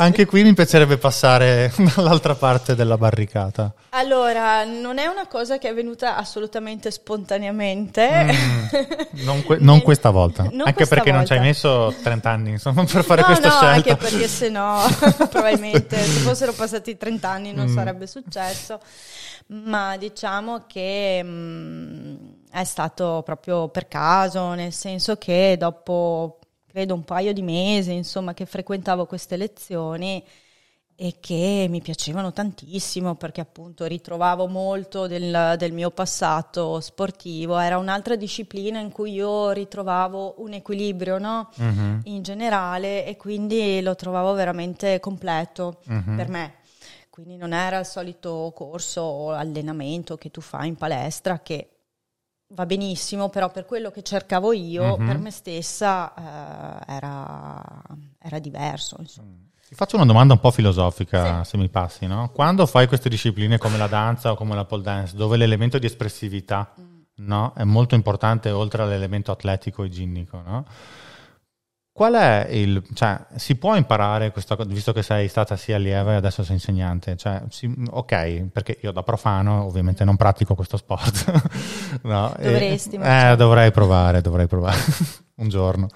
anche 0.00 0.26
qui 0.26 0.42
mi 0.42 0.54
piacerebbe 0.54 0.96
passare 0.96 1.72
dall'altra 1.94 2.34
parte 2.34 2.74
della 2.74 2.96
barricata. 2.96 3.72
Allora, 3.90 4.64
non 4.64 4.98
è 4.98 5.06
una 5.06 5.26
cosa 5.26 5.58
che 5.58 5.68
è 5.68 5.74
venuta 5.74 6.16
assolutamente 6.16 6.90
spontaneamente. 6.90 8.24
Mm, 8.24 9.22
non, 9.24 9.42
que- 9.42 9.58
non, 9.60 9.80
questa 9.82 10.10
volta. 10.10 10.44
Non 10.44 10.60
anche 10.60 10.74
questa 10.74 10.94
perché 10.94 11.10
volta. 11.10 11.16
non 11.16 11.26
ci 11.26 11.32
hai 11.32 11.40
messo 11.40 11.94
30 12.02 12.30
anni 12.30 12.50
insomma, 12.50 12.84
per 12.84 13.04
fare 13.04 13.22
no, 13.22 13.26
questa 13.26 13.48
no, 13.48 13.54
scelta. 13.54 13.74
anche 13.74 13.96
perché 13.96 14.28
se 14.28 14.48
no, 14.48 14.80
probabilmente 15.28 15.96
se 15.96 16.20
fossero 16.20 16.52
passati 16.52 16.96
30 16.96 17.28
anni 17.28 17.52
non 17.52 17.68
mm. 17.68 17.74
sarebbe 17.74 18.06
successo. 18.06 18.80
Ma 19.48 19.96
diciamo 19.96 20.64
che 20.66 21.22
mh, 21.22 21.28
mm, 21.28 22.16
è 22.52 22.64
stato 22.64 23.22
proprio 23.24 23.68
per 23.68 23.88
caso, 23.88 24.52
nel 24.52 24.72
senso 24.72 25.16
che 25.16 25.56
dopo 25.58 26.38
credo 26.78 26.94
un 26.94 27.02
paio 27.02 27.32
di 27.32 27.42
mesi, 27.42 27.92
insomma, 27.92 28.34
che 28.34 28.46
frequentavo 28.46 29.04
queste 29.04 29.36
lezioni 29.36 30.24
e 30.94 31.16
che 31.18 31.66
mi 31.68 31.80
piacevano 31.80 32.32
tantissimo 32.32 33.16
perché 33.16 33.40
appunto 33.40 33.84
ritrovavo 33.84 34.46
molto 34.46 35.08
del, 35.08 35.56
del, 35.58 35.72
mio 35.72 35.90
passato 35.90 36.78
sportivo, 36.78 37.58
era 37.58 37.78
un'altra 37.78 38.14
disciplina 38.14 38.78
in 38.78 38.92
cui 38.92 39.12
io 39.12 39.50
ritrovavo 39.50 40.36
un 40.38 40.52
equilibrio 40.52 41.18
no? 41.18 41.50
uh-huh. 41.56 42.00
in 42.04 42.22
generale 42.22 43.04
e 43.04 43.16
quindi 43.16 43.80
lo 43.80 43.96
trovavo 43.96 44.32
veramente 44.34 45.00
completo 45.00 45.80
uh-huh. 45.84 46.14
per 46.14 46.28
me. 46.28 46.54
Quindi 47.10 47.36
non 47.36 47.52
era 47.52 47.80
il 47.80 47.86
solito 47.86 48.52
corso 48.54 49.00
o 49.00 49.30
allenamento 49.32 50.16
che 50.16 50.30
tu 50.30 50.40
fai 50.40 50.68
in 50.68 50.76
palestra 50.76 51.40
che 51.40 51.77
va 52.48 52.66
benissimo, 52.66 53.28
però 53.28 53.50
per 53.50 53.66
quello 53.66 53.90
che 53.90 54.02
cercavo 54.02 54.52
io, 54.52 54.94
uh-huh. 54.94 55.04
per 55.04 55.18
me 55.18 55.30
stessa, 55.30 56.12
eh, 56.14 56.92
era, 56.94 57.62
era, 58.18 58.38
diverso. 58.38 58.96
Insomma. 58.98 59.28
Mm. 59.28 59.46
Ti 59.68 59.74
faccio 59.74 59.96
una 59.96 60.06
domanda 60.06 60.32
un 60.32 60.40
po' 60.40 60.50
filosofica, 60.50 61.44
sì. 61.44 61.50
se 61.50 61.56
mi 61.58 61.68
passi, 61.68 62.06
no? 62.06 62.30
Quando 62.32 62.64
fai 62.64 62.86
queste 62.88 63.10
discipline 63.10 63.58
come 63.58 63.76
la 63.76 63.86
danza 63.86 64.32
o 64.32 64.34
come 64.34 64.54
la 64.54 64.64
pole 64.64 64.82
dance, 64.82 65.14
dove 65.14 65.36
l'elemento 65.36 65.78
di 65.78 65.84
espressività 65.84 66.72
mm. 66.80 66.84
no, 67.16 67.52
è 67.54 67.64
molto 67.64 67.94
importante 67.94 68.50
oltre 68.50 68.82
all'elemento 68.82 69.30
atletico 69.30 69.84
e 69.84 69.90
ginnico, 69.90 70.40
no? 70.44 70.64
Qual 71.98 72.14
è 72.14 72.46
il... 72.50 72.80
cioè, 72.94 73.18
si 73.34 73.56
può 73.56 73.74
imparare 73.74 74.30
questa 74.30 74.54
cosa, 74.54 74.68
visto 74.68 74.92
che 74.92 75.02
sei 75.02 75.26
stata 75.26 75.56
sia 75.56 75.74
allieva 75.74 76.12
e 76.12 76.14
adesso 76.14 76.44
sei 76.44 76.54
insegnante? 76.54 77.16
Cioè, 77.16 77.42
si, 77.48 77.68
ok, 77.90 78.50
perché 78.52 78.78
io 78.82 78.92
da 78.92 79.02
profano 79.02 79.64
ovviamente 79.64 80.04
non 80.04 80.14
pratico 80.14 80.54
questo 80.54 80.76
sport. 80.76 81.32
no, 82.02 82.32
Dovresti. 82.38 82.94
E, 83.02 83.30
eh, 83.32 83.34
dovrei 83.34 83.72
provare, 83.72 84.20
dovrei 84.20 84.46
provare 84.46 84.78
un 85.42 85.48
giorno. 85.48 85.88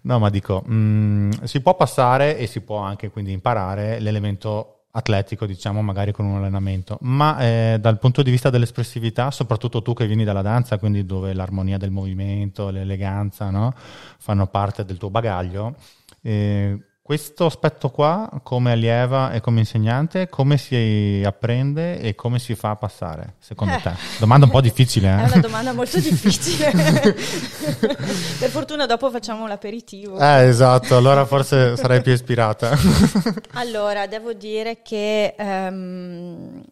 No, 0.00 0.18
ma 0.18 0.30
dico, 0.30 0.62
mh, 0.64 0.74
mm, 0.74 1.30
si 1.42 1.60
può 1.60 1.76
passare 1.76 2.38
e 2.38 2.46
si 2.46 2.62
può 2.62 2.78
anche 2.78 3.10
quindi 3.10 3.32
imparare 3.32 4.00
l'elemento 4.00 4.73
atletico, 4.96 5.44
diciamo, 5.46 5.82
magari 5.82 6.12
con 6.12 6.24
un 6.24 6.36
allenamento, 6.36 6.98
ma 7.02 7.38
eh, 7.40 7.78
dal 7.80 7.98
punto 7.98 8.22
di 8.22 8.30
vista 8.30 8.50
dell'espressività, 8.50 9.30
soprattutto 9.30 9.82
tu 9.82 9.92
che 9.92 10.06
vieni 10.06 10.24
dalla 10.24 10.42
danza, 10.42 10.78
quindi 10.78 11.04
dove 11.04 11.32
l'armonia 11.34 11.78
del 11.78 11.90
movimento, 11.90 12.70
l'eleganza, 12.70 13.50
no? 13.50 13.74
fanno 14.18 14.46
parte 14.46 14.84
del 14.84 14.96
tuo 14.96 15.10
bagaglio, 15.10 15.74
eh, 16.22 16.78
questo 17.04 17.44
aspetto 17.44 17.90
qua, 17.90 18.30
come 18.42 18.72
allieva 18.72 19.30
e 19.32 19.42
come 19.42 19.58
insegnante, 19.58 20.30
come 20.30 20.56
si 20.56 21.22
apprende 21.22 22.00
e 22.00 22.14
come 22.14 22.38
si 22.38 22.54
fa 22.54 22.70
a 22.70 22.76
passare, 22.76 23.34
secondo 23.40 23.74
eh. 23.74 23.80
te? 23.82 23.92
Domanda 24.18 24.46
un 24.46 24.50
po' 24.50 24.62
difficile. 24.62 25.10
Eh? 25.10 25.24
È 25.24 25.26
una 25.26 25.40
domanda 25.40 25.74
molto 25.74 26.00
difficile. 26.00 26.70
per 28.40 28.48
fortuna 28.48 28.86
dopo 28.86 29.10
facciamo 29.10 29.46
l'aperitivo. 29.46 30.18
Eh, 30.18 30.46
esatto, 30.46 30.96
allora 30.96 31.26
forse 31.26 31.76
sarai 31.76 32.00
più 32.00 32.12
ispirata. 32.12 32.74
allora, 33.52 34.06
devo 34.06 34.32
dire 34.32 34.80
che... 34.80 35.34
Um, 35.38 36.64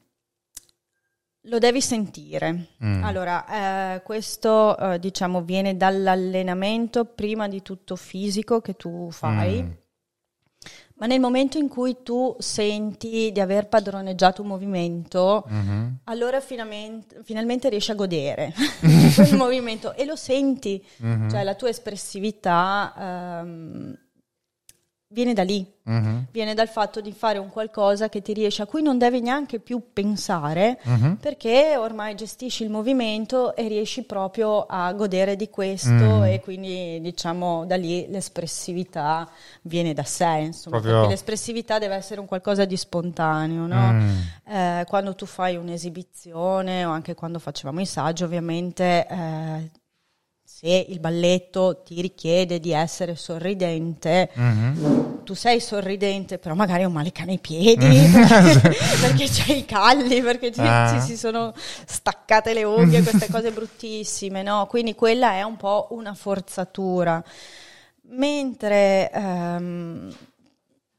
lo 1.47 1.59
devi 1.59 1.83
sentire. 1.83 2.69
Mm. 2.83 3.05
Allora, 3.05 3.97
eh, 3.97 4.03
questo 4.03 4.79
eh, 4.79 4.99
diciamo 4.99 5.43
viene 5.43 5.77
dall'allenamento 5.77 7.05
prima 7.05 7.49
di 7.49 7.61
tutto 7.61 7.97
fisico 7.97 8.63
che 8.63 8.77
tu 8.77 9.11
fai. 9.11 9.63
Mm 9.63 9.81
ma 11.03 11.09
nel 11.09 11.19
momento 11.19 11.59
in 11.59 11.67
cui 11.67 11.97
tu 12.05 12.37
senti 12.39 13.33
di 13.33 13.41
aver 13.41 13.67
padroneggiato 13.67 14.41
un 14.43 14.47
movimento, 14.47 15.45
uh-huh. 15.49 15.95
allora 16.05 16.41
finalmente, 16.41 17.23
finalmente, 17.25 17.69
riesci 17.69 17.91
a 17.91 17.97
godere 17.97 18.55
quel 19.13 19.35
movimento 19.35 19.95
e 19.95 20.05
lo 20.05 20.15
senti, 20.15 20.81
uh-huh. 20.99 21.29
cioè 21.29 21.43
la 21.43 21.57
tua 21.57 21.71
espressività 21.71 23.41
um, 23.43 23.93
viene 25.13 25.35
da 25.35 25.43
lì, 25.43 25.65
uh-huh. 25.85 26.25
viene 26.31 26.55
dal 26.55 26.69
fatto 26.69 27.01
di 27.01 27.13
fare 27.13 27.39
un 27.39 27.51
qualcosa 27.51 28.09
che 28.09 28.23
ti 28.23 28.33
riesce, 28.33 28.63
a 28.63 28.67
cui 28.67 28.83
non 28.83 28.99
devi 28.99 29.21
neanche 29.21 29.61
più 29.61 29.93
pensare, 29.93 30.81
uh-huh. 30.83 31.17
perché 31.19 31.77
ormai 31.77 32.15
gestisci 32.15 32.65
il 32.65 32.71
movimento 32.71 33.55
e 33.55 33.69
riesci 33.69 34.03
proprio 34.03 34.65
a 34.67 34.93
godere 34.93 35.37
di 35.37 35.51
questo 35.51 35.91
uh-huh. 35.91 36.25
e 36.25 36.41
quindi 36.43 37.01
diciamo 37.01 37.65
da 37.67 37.77
lì 37.77 38.07
l'espressività 38.09 39.29
viene 39.63 39.93
da 39.93 40.05
sé, 40.05 40.45
insomma, 40.47 40.77
proprio... 40.77 41.01
perché 41.01 41.11
l'espressività 41.11 41.79
deve 41.79 41.95
essere 41.95 42.21
un 42.21 42.27
qualcosa 42.27 42.65
di 42.65 42.77
spontaneo, 42.77 43.67
no? 43.67 43.93
Mm. 43.93 44.19
eh, 44.49 44.85
quando 44.89 45.15
tu 45.15 45.27
fai 45.27 45.57
un'esibizione 45.57 46.85
o 46.85 46.91
anche 46.91 47.15
quando 47.15 47.39
facevamo 47.39 47.81
i 47.81 47.87
saggi 47.87 48.25
ovviamente... 48.25 49.07
Eh, 49.07 49.81
se 50.65 50.87
il 50.89 51.01
balletto 51.01 51.83
ti 51.85 52.01
richiede 52.01 52.61
di 52.61 52.71
essere 52.71 53.17
sorridente, 53.17 54.31
mm-hmm. 54.39 55.25
tu 55.25 55.35
sei 55.35 55.59
sorridente, 55.59 56.39
però 56.39 56.55
magari 56.55 56.83
hai 56.83 56.87
un 56.87 56.93
male 56.93 57.11
cane 57.11 57.33
ai 57.33 57.41
piedi 57.41 57.85
perché, 58.13 58.61
perché 59.03 59.27
c'hai 59.29 59.59
i 59.59 59.65
calli, 59.65 60.23
perché 60.23 60.53
ci, 60.53 60.61
ah. 60.61 60.93
ci, 60.93 61.01
si 61.01 61.17
sono 61.17 61.53
staccate 61.57 62.55
le 62.55 62.63
unghie, 62.63 63.03
queste 63.03 63.29
cose 63.29 63.51
bruttissime, 63.51 64.45
no? 64.45 64.67
Quindi 64.67 64.95
quella 64.95 65.33
è 65.33 65.43
un 65.43 65.57
po' 65.57 65.89
una 65.91 66.15
forzatura. 66.15 67.21
Mentre 68.03 69.11
um, 69.15 70.15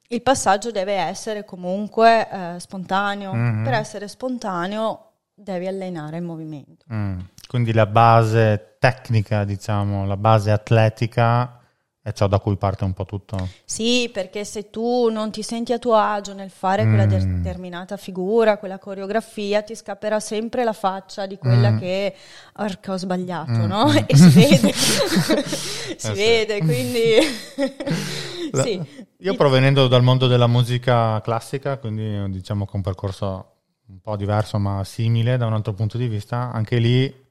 il 0.09 0.21
passaggio 0.21 0.71
deve 0.71 0.95
essere 0.95 1.45
comunque 1.45 2.27
uh, 2.29 2.59
spontaneo. 2.59 3.33
Mm-hmm. 3.33 3.63
Per 3.63 3.73
essere 3.73 4.09
spontaneo 4.09 5.11
devi 5.33 5.67
allenare 5.67 6.17
il 6.17 6.23
movimento. 6.23 6.85
Mm. 6.93 7.19
Quindi 7.53 7.71
la 7.71 7.85
base 7.85 8.77
tecnica, 8.79 9.43
diciamo, 9.43 10.07
la 10.07 10.17
base 10.17 10.49
atletica 10.49 11.59
è 12.01 12.11
ciò 12.11 12.25
da 12.25 12.39
cui 12.39 12.57
parte 12.57 12.83
un 12.83 12.93
po' 12.93 13.05
tutto. 13.05 13.47
Sì, 13.63 14.09
perché 14.11 14.43
se 14.43 14.71
tu 14.71 15.09
non 15.11 15.29
ti 15.29 15.43
senti 15.43 15.71
a 15.71 15.77
tuo 15.77 15.93
agio 15.93 16.33
nel 16.33 16.49
fare 16.49 16.83
mm. 16.83 16.87
quella 16.87 17.05
determinata 17.05 17.95
figura, 17.95 18.57
quella 18.57 18.79
coreografia, 18.79 19.61
ti 19.61 19.75
scapperà 19.75 20.19
sempre 20.19 20.63
la 20.63 20.73
faccia 20.73 21.27
di 21.27 21.37
quella 21.37 21.69
mm. 21.69 21.77
che 21.77 22.15
orca 22.53 22.93
ho 22.93 22.97
sbagliato, 22.97 23.51
mm. 23.51 23.65
no? 23.65 23.85
E 24.07 24.17
si 24.17 24.29
vede, 24.29 24.73
si 24.73 26.07
eh 26.07 26.13
vede, 26.15 26.55
sì. 26.55 26.59
quindi 26.59 27.01
sì. 28.63 29.05
Io 29.19 29.35
provenendo 29.35 29.87
dal 29.87 30.01
mondo 30.01 30.25
della 30.25 30.47
musica 30.47 31.21
classica, 31.21 31.77
quindi 31.77 32.31
diciamo 32.31 32.65
che 32.65 32.75
un 32.75 32.81
percorso 32.81 33.51
un 33.89 33.99
po' 34.01 34.15
diverso 34.15 34.57
ma 34.57 34.83
simile 34.83 35.37
da 35.37 35.45
un 35.45 35.53
altro 35.53 35.73
punto 35.73 35.99
di 35.99 36.07
vista, 36.07 36.51
anche 36.51 36.79
lì 36.79 37.21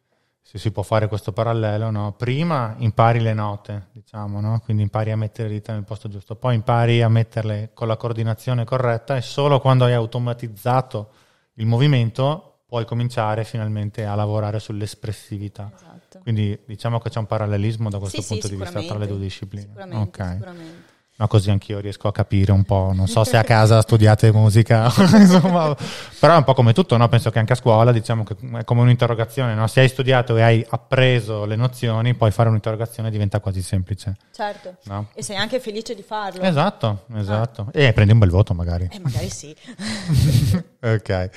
se 0.43 0.59
si 0.59 0.71
può 0.73 0.83
fare 0.83 1.09
questo 1.09 1.33
parallelo, 1.33 1.91
no? 1.91 2.13
prima 2.13 2.75
impari 2.79 3.21
le 3.21 3.33
note, 3.33 3.89
diciamo, 3.93 4.41
no? 4.41 4.61
quindi 4.61 4.83
impari 4.83 5.11
a 5.11 5.17
mettere 5.17 5.49
le 5.49 5.55
dita 5.55 5.73
nel 5.73 5.85
posto 5.85 6.09
giusto, 6.09 6.35
poi 6.37 6.57
impari 6.57 7.01
a 7.01 7.09
metterle 7.09 7.71
con 7.73 7.87
la 7.87 7.97
coordinazione 7.97 8.65
corretta 8.65 9.17
e 9.17 9.23
solo 9.23 9.61
quando 9.61 9.85
hai 9.85 9.95
automatizzato 9.95 11.11
il 11.55 11.67
movimento 11.67 12.49
puoi 12.67 12.85
cominciare 12.85 13.45
finalmente 13.45 14.05
a 14.05 14.15
lavorare 14.15 14.59
sull'espressività. 14.59 15.71
Esatto. 15.75 16.21
Quindi 16.21 16.59
diciamo 16.67 16.99
che 16.99 17.11
c'è 17.11 17.19
un 17.19 17.27
parallelismo 17.27 17.91
da 17.91 17.99
questo 17.99 18.23
sì, 18.23 18.29
punto 18.29 18.47
sì, 18.47 18.57
di 18.57 18.61
vista 18.61 18.81
tra 18.81 18.99
le 18.99 19.07
due 19.07 19.19
discipline. 19.19 19.67
Sicuramente, 19.67 20.09
okay. 20.09 20.33
sicuramente. 20.33 20.92
No, 21.23 21.29
così 21.29 21.51
anch'io 21.51 21.79
riesco 21.79 22.09
a 22.09 22.13
capire 22.13 22.51
un 22.51 22.65
po'. 22.65 22.91
Non 22.93 23.07
so 23.07 23.23
se 23.23 23.37
a 23.37 23.45
casa 23.47 23.81
studiate 23.81 24.33
musica, 24.33 24.93
insomma, 25.15 25.73
però 26.19 26.35
è 26.35 26.37
un 26.37 26.43
po' 26.43 26.53
come 26.53 26.73
tutto, 26.73 26.97
no? 26.97 27.09
Penso 27.09 27.31
che 27.31 27.39
anche 27.39 27.53
a 27.53 27.57
scuola, 27.57 27.93
diciamo 27.93 28.25
che 28.25 28.35
è 28.55 28.65
come 28.65 28.81
un'interrogazione, 28.81 29.55
no? 29.55 29.69
Se 29.69 29.79
hai 29.79 29.89
studiato 29.89 30.37
e 30.37 30.43
hai 30.43 30.67
appreso 30.69 31.45
le 31.45 31.55
nozioni, 31.55 32.15
poi 32.15 32.33
fare 32.33 32.49
un'interrogazione 32.49 33.09
diventa 33.09 33.39
quasi 33.39 33.63
semplice. 33.63 34.17
Certo. 34.33 34.79
No? 34.87 35.11
E 35.15 35.23
sei 35.23 35.37
anche 35.37 35.61
felice 35.61 35.95
di 35.95 36.03
farlo. 36.03 36.43
Esatto, 36.43 37.05
esatto. 37.15 37.69
Ah. 37.73 37.79
E 37.79 37.93
prendi 37.93 38.13
un 38.13 38.19
bel 38.19 38.31
voto 38.31 38.53
magari. 38.53 38.89
Eh, 38.91 38.99
magari 38.99 39.31
sì. 39.31 39.55
ok. 40.83 41.31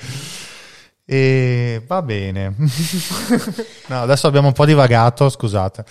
E 1.04 1.84
va 1.86 2.02
bene. 2.02 2.56
no, 3.86 4.00
adesso 4.02 4.26
abbiamo 4.26 4.48
un 4.48 4.52
po' 4.52 4.64
divagato, 4.64 5.28
scusate. 5.28 5.84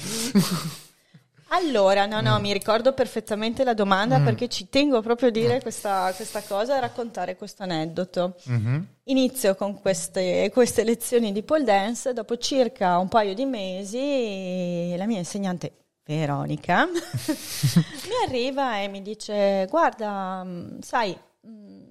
Allora, 1.50 2.06
no, 2.06 2.22
no, 2.22 2.38
mm. 2.38 2.42
mi 2.42 2.54
ricordo 2.54 2.94
perfettamente 2.94 3.64
la 3.64 3.74
domanda 3.74 4.18
mm. 4.18 4.26
perché 4.26 4.48
ci 4.48 4.68
tengo 4.70 5.02
proprio 5.02 5.30
a 5.30 5.32
dire 5.32 5.62
questa, 5.62 6.12
questa 6.16 6.42
cosa 6.42 6.76
e 6.76 6.80
raccontare 6.80 7.36
questo 7.36 7.64
aneddoto. 7.64 8.36
Mm-hmm. 8.50 8.82
Inizio 9.06 9.56
con 9.56 9.80
queste, 9.80 10.50
queste, 10.52 10.84
lezioni 10.84 11.32
di 11.32 11.44
pole 11.44 11.64
dance, 11.64 12.14
dopo 12.14 12.38
circa 12.38 12.98
un 12.98 13.08
paio 13.08 13.34
di 13.34 13.46
mesi 13.46 14.96
la 14.98 15.06
mia 15.06 15.20
insegnante 15.20 15.72
Veronica 16.06 16.86
mi 16.86 18.28
arriva 18.28 18.80
e 18.80 18.88
mi 18.88 19.02
dice 19.02 19.66
guarda, 19.70 20.44
mm, 20.44 20.80
sai, 20.80 21.18
mm, 21.48 21.84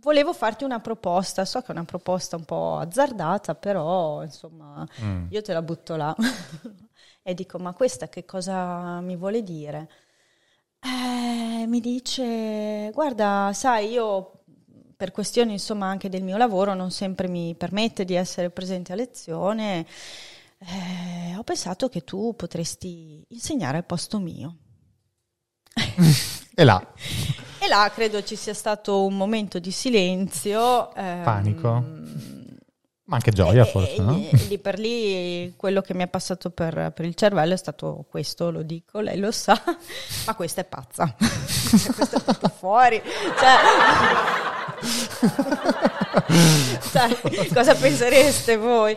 volevo 0.00 0.32
farti 0.32 0.64
una 0.64 0.80
proposta, 0.80 1.44
so 1.44 1.60
che 1.60 1.68
è 1.68 1.70
una 1.70 1.84
proposta 1.84 2.34
un 2.34 2.44
po' 2.44 2.78
azzardata, 2.78 3.54
però 3.54 4.24
insomma 4.24 4.86
mm. 5.02 5.26
io 5.30 5.40
te 5.40 5.52
la 5.52 5.62
butto 5.62 5.94
là 5.94 6.14
e 7.22 7.34
dico 7.34 7.58
ma 7.58 7.72
questa 7.72 8.08
che 8.08 8.24
cosa 8.24 9.00
mi 9.00 9.16
vuole 9.16 9.42
dire? 9.42 9.88
Eh, 10.80 11.66
mi 11.66 11.80
dice 11.80 12.90
guarda 12.94 13.50
sai 13.54 13.90
io 13.90 14.44
per 14.96 15.10
questioni 15.12 15.52
insomma 15.52 15.86
anche 15.88 16.08
del 16.08 16.22
mio 16.22 16.36
lavoro 16.38 16.74
non 16.74 16.90
sempre 16.90 17.28
mi 17.28 17.54
permette 17.54 18.04
di 18.06 18.14
essere 18.14 18.50
presente 18.50 18.92
a 18.92 18.96
lezione 18.96 19.86
eh, 20.58 21.36
ho 21.36 21.42
pensato 21.44 21.88
che 21.90 22.02
tu 22.04 22.34
potresti 22.36 23.22
insegnare 23.28 23.76
al 23.78 23.84
posto 23.84 24.18
mio 24.18 24.56
e 26.56 26.64
là 26.64 26.82
E 27.62 27.68
là 27.68 27.90
credo 27.92 28.22
ci 28.22 28.36
sia 28.36 28.54
stato 28.54 29.04
un 29.04 29.16
momento 29.16 29.58
di 29.58 29.70
silenzio. 29.70 30.92
ehm, 30.94 31.22
Panico? 31.22 31.84
Ma 33.10 33.16
anche 33.16 33.32
gioia, 33.32 33.64
e- 33.64 33.66
forse, 33.66 33.96
e- 33.96 34.00
no? 34.00 34.24
e 34.30 34.36
lì 34.46 34.58
per 34.58 34.78
lì 34.78 35.52
quello 35.56 35.80
che 35.80 35.94
mi 35.94 36.04
è 36.04 36.06
passato 36.06 36.50
per, 36.50 36.92
per 36.94 37.04
il 37.04 37.16
cervello 37.16 37.54
è 37.54 37.56
stato 37.56 38.06
questo, 38.08 38.52
lo 38.52 38.62
dico, 38.62 39.00
lei 39.00 39.18
lo 39.18 39.32
sa, 39.32 39.60
ma 40.26 40.34
questa 40.36 40.60
è 40.60 40.64
pazza. 40.64 41.12
Questa 41.18 42.18
è 42.18 42.22
proprio 42.22 42.48
fuori. 42.56 43.02
Cioè, 43.04 44.49
cioè, 46.92 47.48
cosa 47.52 47.74
pensereste 47.74 48.56
voi? 48.56 48.96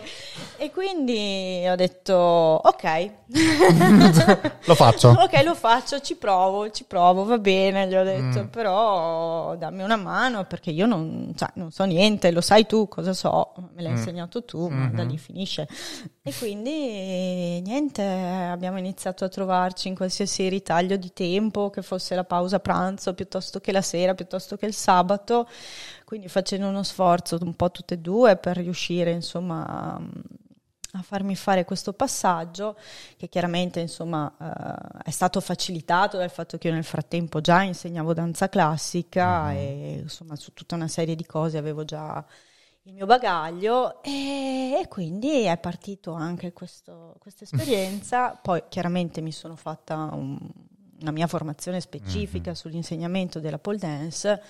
E 0.57 0.71
quindi 0.71 1.65
ho 1.67 1.75
detto, 1.75 2.13
ok. 2.13 3.09
Lo 4.65 4.75
faccio. 4.75 5.09
Ok, 5.09 5.43
lo 5.43 5.55
faccio, 5.55 5.99
ci 5.99 6.15
provo, 6.15 6.69
ci 6.71 6.85
provo, 6.85 7.25
va 7.25 7.37
bene, 7.37 7.87
gli 7.87 7.95
ho 7.95 8.03
detto, 8.03 8.43
Mm. 8.43 8.45
però 8.47 9.55
dammi 9.55 9.83
una 9.83 9.95
mano 9.97 10.45
perché 10.45 10.69
io 10.71 10.85
non, 10.85 11.33
cioè, 11.35 11.49
non 11.55 11.71
so 11.71 11.83
niente, 11.83 12.31
lo 12.31 12.39
sai 12.41 12.65
tu 12.65 12.87
cosa 12.87 13.13
so, 13.13 13.53
me 13.75 13.81
l'hai 13.81 13.91
Mm. 13.91 13.95
insegnato 13.97 14.43
tu, 14.45 14.67
ma 14.69 14.87
da 14.93 15.03
lì 15.03 15.17
finisce. 15.17 15.67
E 16.21 16.33
quindi 16.37 17.59
niente, 17.61 18.01
abbiamo 18.03 18.77
iniziato 18.77 19.25
a 19.25 19.29
trovarci 19.29 19.89
in 19.89 19.95
qualsiasi 19.95 20.47
ritaglio 20.47 20.95
di 20.95 21.11
tempo, 21.11 21.69
che 21.69 21.81
fosse 21.81 22.15
la 22.15 22.23
pausa 22.23 22.59
pranzo 22.59 23.13
piuttosto 23.13 23.59
che 23.59 23.71
la 23.73 23.81
sera, 23.81 24.13
piuttosto 24.13 24.55
che 24.55 24.65
il 24.67 24.73
sabato, 24.73 25.47
quindi 26.13 26.27
facendo 26.29 26.67
uno 26.67 26.83
sforzo 26.83 27.39
un 27.41 27.55
po' 27.55 27.71
tutte 27.71 27.95
e 27.95 27.97
due 27.97 28.37
per 28.37 28.57
riuscire 28.57 29.09
insomma 29.11 29.65
a- 29.65 30.01
farmi 31.01 31.35
fare 31.35 31.65
questo 31.65 31.91
passaggio 31.93 32.77
che 33.17 33.27
chiaramente 33.27 33.79
insomma 33.79 34.31
eh, 34.39 35.05
è 35.05 35.09
stato 35.09 35.41
facilitato 35.41 36.17
dal 36.17 36.29
fatto 36.29 36.59
che 36.59 36.67
io 36.67 36.73
nel 36.75 36.83
frattempo 36.83 37.41
già 37.41 37.63
insegnavo 37.63 38.13
danza 38.13 38.47
classica 38.47 39.45
Mhm. 39.49 39.55
e 39.57 39.99
insomma 40.03 40.35
su 40.35 40.53
tutta 40.53 40.75
una 40.75 40.87
serie 40.87 41.15
di 41.15 41.25
cose 41.25 41.57
avevo 41.57 41.83
già 41.83 42.23
il 42.83 42.93
mio 42.93 43.07
bagaglio 43.07 44.03
e, 44.03 44.77
e 44.83 44.87
quindi 44.87 45.45
è 45.45 45.57
partito 45.57 46.11
anche 46.13 46.53
questa 46.53 46.93
esperienza. 47.41 48.37
Poi 48.39 48.61
chiaramente 48.69 49.19
mi 49.21 49.31
sono 49.31 49.55
fatta 49.55 49.95
un- 50.13 50.37
una 51.01 51.11
mia 51.11 51.25
formazione 51.25 51.81
specifica 51.81 52.51
Mhm. 52.51 52.55
sull'insegnamento 52.55 53.39
della 53.39 53.57
pole 53.57 53.77
dance 53.79 54.41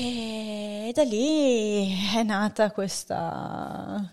e 0.00 0.92
da 0.94 1.02
lì 1.02 1.92
è 2.16 2.22
nata 2.22 2.70
questa, 2.70 4.12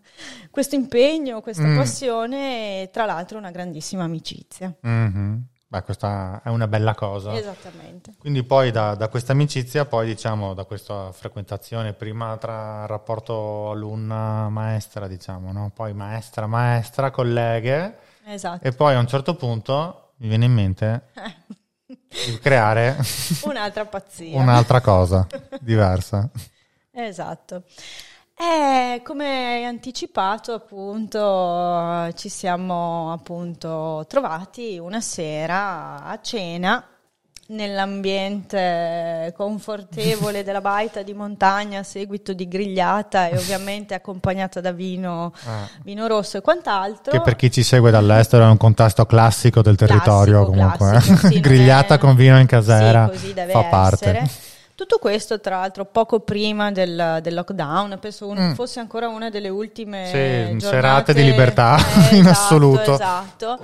questo 0.49 0.75
impegno, 0.75 1.41
questa 1.41 1.63
Mm. 1.67 1.77
passione 1.77 2.81
e 2.83 2.89
tra 2.91 3.05
l'altro 3.05 3.37
una 3.37 3.51
grandissima 3.51 4.03
amicizia. 4.03 4.73
Mhm. 4.81 5.45
Beh, 5.67 5.81
questa 5.83 6.41
è 6.43 6.49
una 6.49 6.67
bella 6.67 6.93
cosa. 6.95 7.33
Esattamente. 7.35 8.13
Quindi 8.17 8.43
poi 8.43 8.71
da, 8.71 8.95
da 8.95 9.09
questa 9.09 9.31
amicizia, 9.33 9.85
poi 9.85 10.05
diciamo 10.05 10.53
da 10.53 10.63
questa 10.63 11.11
frequentazione, 11.11 11.93
prima 11.93 12.37
tra 12.37 12.85
rapporto 12.85 13.71
alunna-maestra, 13.71 15.07
diciamo, 15.07 15.51
no? 15.51 15.71
poi 15.73 15.93
maestra-maestra, 15.93 17.11
colleghe, 17.11 17.97
Esatto. 18.25 18.65
e 18.65 18.71
poi 18.73 18.95
a 18.95 18.99
un 18.99 19.07
certo 19.07 19.35
punto 19.35 20.13
mi 20.17 20.27
viene 20.29 20.45
in 20.45 20.53
mente 20.53 21.01
di 22.25 22.37
creare 22.41 22.97
Un'altra 23.43 23.85
pazzia. 23.85 24.39
un'altra 24.39 24.81
cosa 24.81 25.27
diversa. 25.59 26.29
Esatto. 26.91 27.63
E 28.37 29.01
come 29.03 29.63
anticipato, 29.65 30.53
appunto, 30.53 32.11
ci 32.15 32.27
siamo 32.29 33.11
appunto 33.13 34.05
trovati 34.09 34.77
una 34.77 34.99
sera 35.01 36.03
a 36.03 36.19
cena 36.21 36.85
nell'ambiente 37.47 39.33
confortevole 39.35 40.43
della 40.43 40.61
baita 40.61 41.01
di 41.01 41.13
montagna 41.13 41.79
a 41.79 41.83
seguito 41.83 42.33
di 42.33 42.47
grigliata 42.47 43.27
e 43.27 43.37
ovviamente 43.37 43.93
accompagnata 43.93 44.61
da 44.61 44.71
vino, 44.71 45.33
Ah. 45.45 45.67
vino 45.83 46.07
rosso 46.07 46.37
e 46.37 46.41
quant'altro. 46.41 47.11
Che 47.11 47.21
per 47.21 47.35
chi 47.35 47.51
ci 47.51 47.63
segue 47.63 47.91
dall'estero 47.91 48.43
è 48.45 48.47
un 48.47 48.57
contesto 48.57 49.05
classico 49.05 49.61
del 49.61 49.75
territorio, 49.75 50.45
Classico, 50.45 50.51
comunque. 50.51 50.87
eh. 50.87 50.91
classico, 50.91 51.17
sì, 51.27 51.33
non 51.33 51.41
Grigliata 51.41 51.95
è- 51.95 51.97
con 51.97 52.15
vino 52.15 52.39
in 52.39 52.47
casera 52.47 53.05
Sì, 53.05 53.11
così 53.19 53.33
deve 53.33 53.51
fa 53.51 53.59
essere. 53.59 53.71
parte. 53.71 54.29
Tutto 54.75 54.97
questo, 54.97 55.39
tra 55.39 55.59
l'altro, 55.59 55.85
poco 55.85 56.19
prima 56.19 56.69
del, 56.69 57.19
del 57.21 57.33
lockdown, 57.33 57.97
penso 58.01 58.27
un- 58.27 58.49
Mm. 58.49 58.53
fosse 58.55 58.81
ancora 58.81 59.07
una 59.07 59.29
delle 59.29 59.47
ultime 59.47 60.49
Sì, 60.59 60.59
serate 60.59 61.13
di 61.13 61.23
libertà, 61.23 61.77
Eh, 61.77 61.81
in 62.17 62.25
esatto, 62.25 62.29
assoluto. 62.29 62.93
Esatto. 62.95 63.59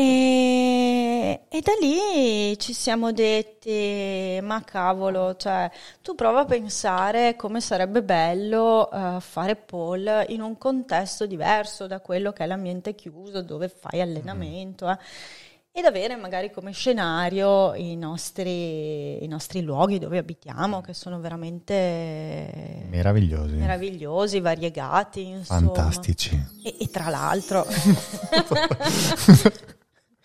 E, 0.00 1.40
e 1.48 1.60
da 1.60 1.72
lì 1.80 2.56
ci 2.56 2.72
siamo 2.72 3.10
detti, 3.10 4.38
ma 4.42 4.62
cavolo, 4.62 5.34
cioè, 5.34 5.68
tu 6.02 6.14
prova 6.14 6.42
a 6.42 6.44
pensare 6.44 7.34
come 7.34 7.60
sarebbe 7.60 8.04
bello 8.04 8.88
eh, 8.92 9.16
fare 9.18 9.56
pole 9.56 10.26
in 10.28 10.40
un 10.40 10.56
contesto 10.56 11.26
diverso 11.26 11.88
da 11.88 11.98
quello 11.98 12.30
che 12.30 12.44
è 12.44 12.46
l'ambiente 12.46 12.94
chiuso 12.94 13.42
dove 13.42 13.68
fai 13.68 14.00
allenamento. 14.00 14.88
eh 14.88 14.98
ed 15.70 15.84
avere 15.84 16.16
magari 16.16 16.50
come 16.50 16.72
scenario 16.72 17.72
i 17.74 17.94
nostri, 17.94 19.22
i 19.22 19.28
nostri 19.28 19.60
luoghi 19.62 20.00
dove 20.00 20.18
abitiamo, 20.18 20.80
che 20.80 20.92
sono 20.92 21.20
veramente 21.20 22.84
Meravigliosi. 22.88 23.54
meravigliosi, 23.54 24.40
variegati, 24.40 25.26
insomma. 25.26 25.72
Fantastici. 25.72 26.36
E, 26.64 26.74
e 26.80 26.90
tra 26.90 27.10
l'altro, 27.10 27.64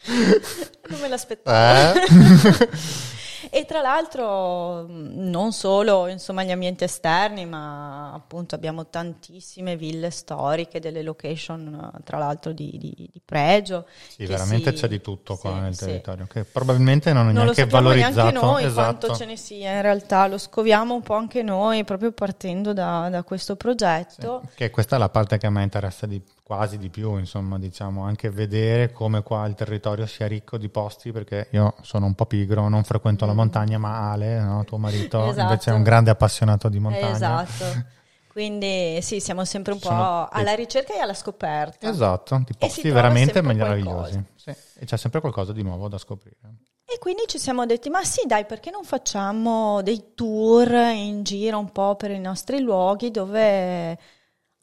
non 0.89 0.99
me 0.99 1.07
l'aspettavo. 1.07 1.99
Eh? 1.99 2.69
E 3.55 3.65
tra 3.65 3.81
l'altro 3.81 4.87
non 4.87 5.51
solo 5.51 6.07
insomma, 6.07 6.43
gli 6.43 6.49
ambienti 6.49 6.85
esterni, 6.85 7.45
ma 7.45 8.11
appunto 8.11 8.55
abbiamo 8.55 8.87
tantissime 8.87 9.75
ville 9.75 10.09
storiche, 10.09 10.79
delle 10.79 11.03
location 11.03 11.91
tra 12.03 12.17
l'altro 12.17 12.51
di, 12.51 12.77
di- 12.79 13.09
di 13.11 13.21
pregio. 13.23 13.85
Sì, 14.07 14.25
veramente 14.25 14.71
si- 14.71 14.77
c'è 14.77 14.87
di 14.87 15.01
tutto 15.01 15.35
qua 15.35 15.53
sì, 15.53 15.59
nel 15.59 15.75
sì. 15.75 15.85
territorio, 15.85 16.25
che 16.25 16.45
probabilmente 16.45 17.13
non 17.13 17.29
è 17.29 17.31
Non 17.31 17.45
lo 17.45 17.51
neanche 17.53 17.61
sappiamo 17.61 17.83
valorizzato. 17.89 18.15
neanche 18.15 18.39
noi 18.39 18.63
esatto. 18.63 18.97
quanto 18.97 19.15
ce 19.15 19.25
ne 19.25 19.37
sia 19.37 19.71
in 19.73 19.81
realtà, 19.83 20.25
lo 20.27 20.37
scoviamo 20.39 20.95
un 20.95 21.01
po' 21.03 21.13
anche 21.13 21.43
noi 21.43 21.83
proprio 21.83 22.11
partendo 22.11 22.73
da, 22.73 23.09
da 23.09 23.21
questo 23.23 23.55
progetto. 23.55 24.41
Che 24.55 24.71
questa 24.71 24.95
è 24.95 24.99
la 24.99 25.09
parte 25.09 25.37
che 25.37 25.45
a 25.45 25.51
me 25.51 25.61
interessa 25.61 26.07
di, 26.07 26.19
quasi 26.43 26.77
di 26.77 26.89
più, 26.89 27.17
insomma, 27.17 27.57
diciamo, 27.57 28.03
anche 28.03 28.29
vedere 28.29 28.91
come 28.91 29.23
qua 29.23 29.45
il 29.47 29.55
territorio 29.55 30.05
sia 30.05 30.27
ricco 30.27 30.57
di 30.57 30.67
posti, 30.67 31.11
perché 31.13 31.47
io 31.51 31.75
sono 31.81 32.05
un 32.05 32.13
po' 32.15 32.25
pigro, 32.25 32.67
non 32.67 32.83
frequento 32.83 33.25
la 33.25 33.33
montagna, 33.33 33.77
ma 33.77 34.11
Ale, 34.11 34.39
no, 34.39 34.63
tuo 34.65 34.77
marito, 34.77 35.19
Mm. 35.19 35.29
Esatto. 35.29 35.41
invece 35.41 35.71
è 35.71 35.73
un 35.73 35.83
grande 35.83 36.09
appassionato 36.11 36.67
di 36.67 36.79
montagna. 36.79 37.43
Esatto. 37.43 37.85
Quindi 38.33 38.99
sì, 39.03 39.19
siamo 39.19 39.45
sempre 39.45 39.73
un 39.73 39.79
po' 39.79 39.89
Sono 39.89 40.27
alla 40.27 40.55
ricerca 40.55 40.93
e 40.95 40.99
alla 40.99 41.13
scoperta. 41.13 41.87
Esatto, 41.87 42.41
di 42.43 42.53
posti 42.57 42.89
veramente 42.89 43.41
meravigliosi. 43.43 44.23
Sì, 44.35 44.49
e 44.49 44.85
c'è 44.85 44.97
sempre 44.97 45.19
qualcosa 45.19 45.53
di 45.53 45.61
nuovo 45.61 45.87
da 45.87 45.99
scoprire. 45.99 46.37
E 46.83 46.97
quindi 46.97 47.23
ci 47.27 47.37
siamo 47.37 47.65
detti, 47.67 47.89
ma 47.91 48.03
sì, 48.03 48.25
dai, 48.25 48.45
perché 48.45 48.71
non 48.71 48.83
facciamo 48.83 49.83
dei 49.83 50.13
tour 50.15 50.71
in 50.71 51.21
giro 51.23 51.59
un 51.59 51.71
po' 51.71 51.95
per 51.95 52.09
i 52.09 52.19
nostri 52.19 52.59
luoghi 52.59 53.11
dove 53.11 53.97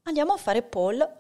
andiamo 0.03 0.33
a 0.33 0.37
fare 0.37 0.63
pole 0.63 1.15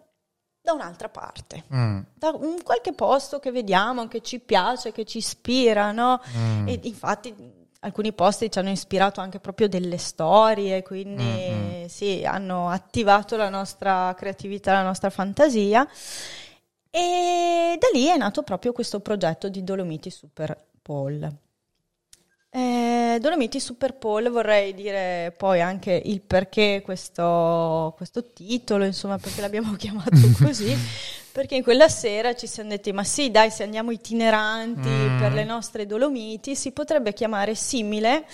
da 0.62 0.72
un'altra 0.72 1.08
parte, 1.08 1.64
Mm, 1.72 2.00
da 2.14 2.30
un 2.30 2.62
qualche 2.62 2.92
posto 2.92 3.38
che 3.38 3.50
vediamo, 3.50 4.06
che 4.08 4.20
ci 4.20 4.40
piace, 4.40 4.92
che 4.92 5.04
ci 5.04 5.18
ispira, 5.18 5.92
no? 5.92 6.20
mm. 6.36 6.68
E 6.68 6.80
infatti 6.82 7.34
alcuni 7.80 8.12
posti 8.12 8.50
ci 8.50 8.58
hanno 8.58 8.70
ispirato 8.70 9.20
anche 9.20 9.40
proprio 9.40 9.68
delle 9.68 9.96
storie, 9.98 10.82
quindi 10.82 11.24
Mm, 11.50 11.84
sì, 11.86 12.22
hanno 12.26 12.68
attivato 12.68 13.36
la 13.36 13.48
nostra 13.48 14.14
creatività, 14.16 14.72
la 14.74 14.82
nostra 14.82 15.08
fantasia. 15.10 15.88
E 16.92 17.76
da 17.78 17.86
lì 17.92 18.06
è 18.06 18.16
nato 18.16 18.42
proprio 18.42 18.72
questo 18.72 19.00
progetto 19.00 19.48
di 19.48 19.62
Dolomiti 19.62 20.10
Super 20.10 20.56
Pole. 20.82 21.36
Dolomiti 23.20 23.60
Super 23.60 23.94
Pole 23.94 24.28
vorrei 24.28 24.74
dire 24.74 25.32
poi 25.36 25.60
anche 25.60 26.00
il 26.04 26.20
perché 26.20 26.82
questo, 26.84 27.94
questo 27.96 28.32
titolo, 28.32 28.84
insomma, 28.84 29.18
perché 29.18 29.40
l'abbiamo 29.40 29.74
chiamato 29.78 30.16
così, 30.42 30.74
perché 31.30 31.54
in 31.54 31.62
quella 31.62 31.88
sera 31.88 32.34
ci 32.34 32.46
siamo 32.46 32.70
detti, 32.70 32.92
ma 32.92 33.04
sì, 33.04 33.30
dai, 33.30 33.50
se 33.50 33.62
andiamo 33.62 33.90
itineranti 33.92 34.88
Mm. 34.90 35.18
per 35.18 35.32
le 35.32 35.44
nostre 35.44 35.86
Dolomiti, 35.86 36.56
si 36.56 36.72
potrebbe 36.72 37.12
chiamare 37.12 37.54
simile 37.54 38.24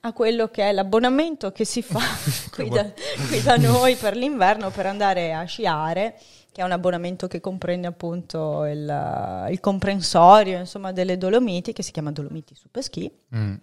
a 0.00 0.12
quello 0.12 0.48
che 0.48 0.68
è 0.68 0.72
l'abbonamento 0.72 1.52
che 1.52 1.64
si 1.64 1.82
fa 1.82 2.00
qui 2.52 2.68
da, 2.68 2.90
qui 3.28 3.42
da 3.42 3.56
noi 3.56 3.96
per 3.96 4.16
l'inverno 4.16 4.70
per 4.70 4.86
andare 4.86 5.34
a 5.34 5.44
sciare 5.44 6.18
che 6.56 6.62
è 6.62 6.64
un 6.64 6.72
abbonamento 6.72 7.26
che 7.26 7.38
comprende 7.38 7.86
appunto 7.86 8.64
il, 8.64 9.46
il 9.50 9.60
comprensorio 9.60 10.58
insomma, 10.58 10.90
delle 10.90 11.18
Dolomiti, 11.18 11.74
che 11.74 11.82
si 11.82 11.92
chiama 11.92 12.12
Dolomiti 12.12 12.54
Super 12.54 12.82
Ski. 12.82 13.12
Mm. 13.34 13.54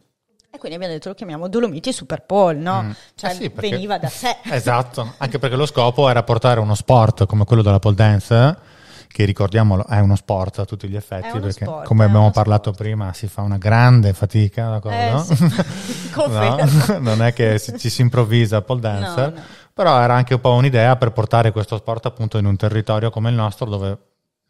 E 0.56 0.60
quindi 0.60 0.76
abbiamo 0.78 0.94
detto 0.94 1.10
lo 1.10 1.16
chiamiamo 1.16 1.48
Dolomiti 1.50 1.92
Super 1.92 2.22
Pole, 2.22 2.60
no? 2.60 2.84
Mm. 2.84 2.92
Cioè 3.16 3.32
Eh 3.32 3.34
sì, 3.34 3.50
perché- 3.50 3.72
veniva 3.72 3.98
da 3.98 4.08
sé. 4.08 4.38
Esatto, 4.52 5.16
anche 5.18 5.40
perché 5.40 5.56
lo 5.56 5.66
scopo 5.66 6.08
era 6.10 6.22
portare 6.22 6.60
uno 6.60 6.76
sport 6.76 7.26
come 7.26 7.44
quello 7.44 7.64
della 7.64 7.80
pole 7.80 7.96
dance 7.96 8.58
che 9.08 9.26
ricordiamolo 9.26 9.86
è 9.88 9.98
uno 10.00 10.16
sport 10.16 10.60
a 10.60 10.66
tutti 10.66 10.88
gli 10.88 10.96
effetti, 10.96 11.30
perché 11.32 11.52
sport, 11.52 11.86
come 11.88 12.04
abbiamo 12.06 12.30
parlato 12.32 12.72
sport. 12.72 12.78
prima 12.78 13.14
si 13.14 13.28
fa 13.28 13.42
una 13.42 13.58
grande 13.58 14.14
fatica, 14.14 14.70
d'accordo? 14.70 15.32
Eh, 15.32 15.36
sì. 15.36 16.12
No? 16.22 16.98
non 17.00 17.24
è 17.24 17.34
che 17.34 17.60
ci 17.60 17.90
si 17.90 18.02
improvvisa 18.02 18.62
pole 18.62 18.80
dancer, 18.80 19.32
No, 19.34 19.40
no. 19.40 19.46
però 19.74 20.00
era 20.00 20.14
anche 20.14 20.36
un 20.36 20.40
po' 20.40 20.52
un'idea 20.54 20.96
per 20.98 21.12
portare 21.12 21.52
questo 21.52 21.78
sport 21.78 22.06
appunto 22.06 22.38
in 22.38 22.46
un 22.46 22.56
territorio 22.56 23.10
come 23.10 23.30
il 23.30 23.36
nostro 23.36 23.66
dove 23.68 23.98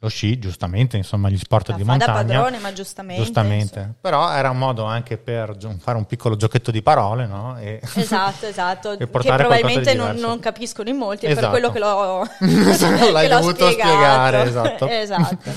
lo 0.04 0.10
sci, 0.10 0.38
giustamente, 0.38 0.98
insomma, 0.98 1.30
gli 1.30 1.38
sport 1.38 1.70
La 1.70 1.76
di 1.78 1.84
fa 1.84 1.96
da 1.96 2.08
montagna 2.08 2.40
padrone, 2.40 2.60
ma 2.60 2.74
giustamente. 2.74 3.24
Giustamente, 3.24 3.80
insomma. 3.80 3.96
però 4.02 4.32
era 4.34 4.50
un 4.50 4.58
modo 4.58 4.84
anche 4.84 5.18
per 5.18 5.56
fare 5.80 5.98
un 5.98 6.06
piccolo 6.06 6.36
giochetto 6.36 6.72
di 6.72 6.82
parole, 6.82 7.26
no? 7.26 7.58
E 7.58 7.80
Esatto, 7.96 8.46
esatto, 8.46 8.98
che 8.98 9.08
probabilmente 9.08 9.94
non, 9.94 10.18
non 10.18 10.40
capiscono 10.40 10.90
in 10.90 10.98
molti, 10.98 11.26
è 11.26 11.30
per 11.30 11.38
Esatto. 11.38 11.52
quello 11.52 11.72
che 11.72 11.80
l'ho, 11.80 12.28
L'hai 13.12 13.28
che 13.28 13.34
l'ho 13.34 13.40
dovuto 13.40 13.66
spiegato. 13.70 13.90
spiegare, 13.90 14.44
esatto. 14.44 14.88
Esatto. 14.88 15.52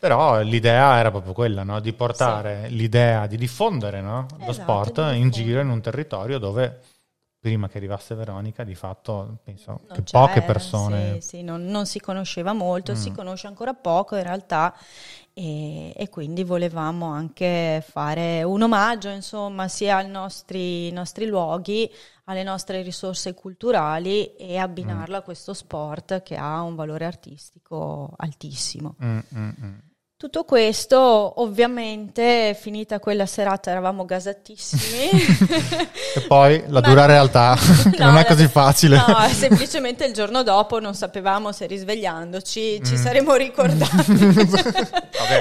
Però 0.00 0.40
l'idea 0.42 0.98
era 0.98 1.10
proprio 1.10 1.32
quella, 1.32 1.62
no? 1.62 1.80
Di 1.80 1.92
portare 1.92 2.66
l'idea 2.68 3.26
di 3.26 3.36
diffondere 3.38 4.02
no? 4.02 4.26
lo 4.38 4.50
Esatto, 4.50 4.52
sport 4.52 5.12
di 5.12 5.18
in 5.20 5.30
giro 5.30 5.60
in 5.60 5.70
un 5.70 5.80
territorio 5.80 6.38
dove 6.38 6.80
prima 7.44 7.68
che 7.68 7.76
arrivasse 7.76 8.14
Veronica, 8.14 8.64
di 8.64 8.74
fatto 8.74 9.36
penso 9.44 9.80
Non 9.86 10.02
che 10.02 10.02
poche 10.10 10.40
persone 10.40 11.20
sì, 11.20 11.28
sì, 11.28 11.42
non, 11.42 11.66
non 11.66 11.84
si 11.84 12.00
conosceva 12.00 12.54
molto, 12.54 12.94
si 12.94 13.10
Mm. 13.10 13.14
conosce 13.14 13.46
ancora 13.48 13.74
poco 13.74 14.16
in 14.16 14.22
realtà 14.22 14.74
e, 15.34 15.92
e 15.94 16.08
quindi 16.08 16.42
volevamo 16.42 17.04
anche 17.12 17.84
fare 17.86 18.42
un 18.44 18.62
omaggio 18.62 19.10
insomma 19.10 19.68
sia 19.68 19.98
ai 19.98 20.08
nostri, 20.08 20.90
nostri 20.92 21.26
luoghi, 21.26 21.90
alle 22.24 22.44
nostre 22.44 22.80
risorse 22.80 23.34
culturali 23.34 24.34
e 24.36 24.56
abbinarlo 24.56 25.16
a 25.18 25.20
questo 25.20 25.52
sport 25.52 26.22
che 26.22 26.36
ha 26.36 26.62
un 26.62 26.74
valore 26.74 27.04
artistico 27.04 28.10
altissimo. 28.16 28.94
Mm, 29.04 29.18
mm, 29.36 29.48
mm. 29.62 29.74
Tutto 30.24 30.44
questo, 30.44 31.42
ovviamente, 31.42 32.56
finita 32.58 32.98
quella 32.98 33.26
serata 33.26 33.70
eravamo 33.70 34.06
gasatissimi. 34.06 35.10
E 36.16 36.20
poi 36.28 36.62
la 36.68 36.80
Ma- 36.80 36.80
dura 36.80 37.06
realtà, 37.06 37.58
No, 37.98 38.06
non 38.06 38.16
è 38.18 38.24
così 38.24 38.46
facile. 38.46 38.96
No, 38.96 39.28
semplicemente 39.32 40.04
il 40.04 40.14
giorno 40.14 40.44
dopo 40.44 40.78
non 40.78 40.94
sapevamo 40.94 41.50
se 41.52 41.66
risvegliandoci 41.66 42.80
ci 42.84 42.92
Mm. 42.92 42.96
saremmo 42.96 43.34
ricordati. 43.34 44.12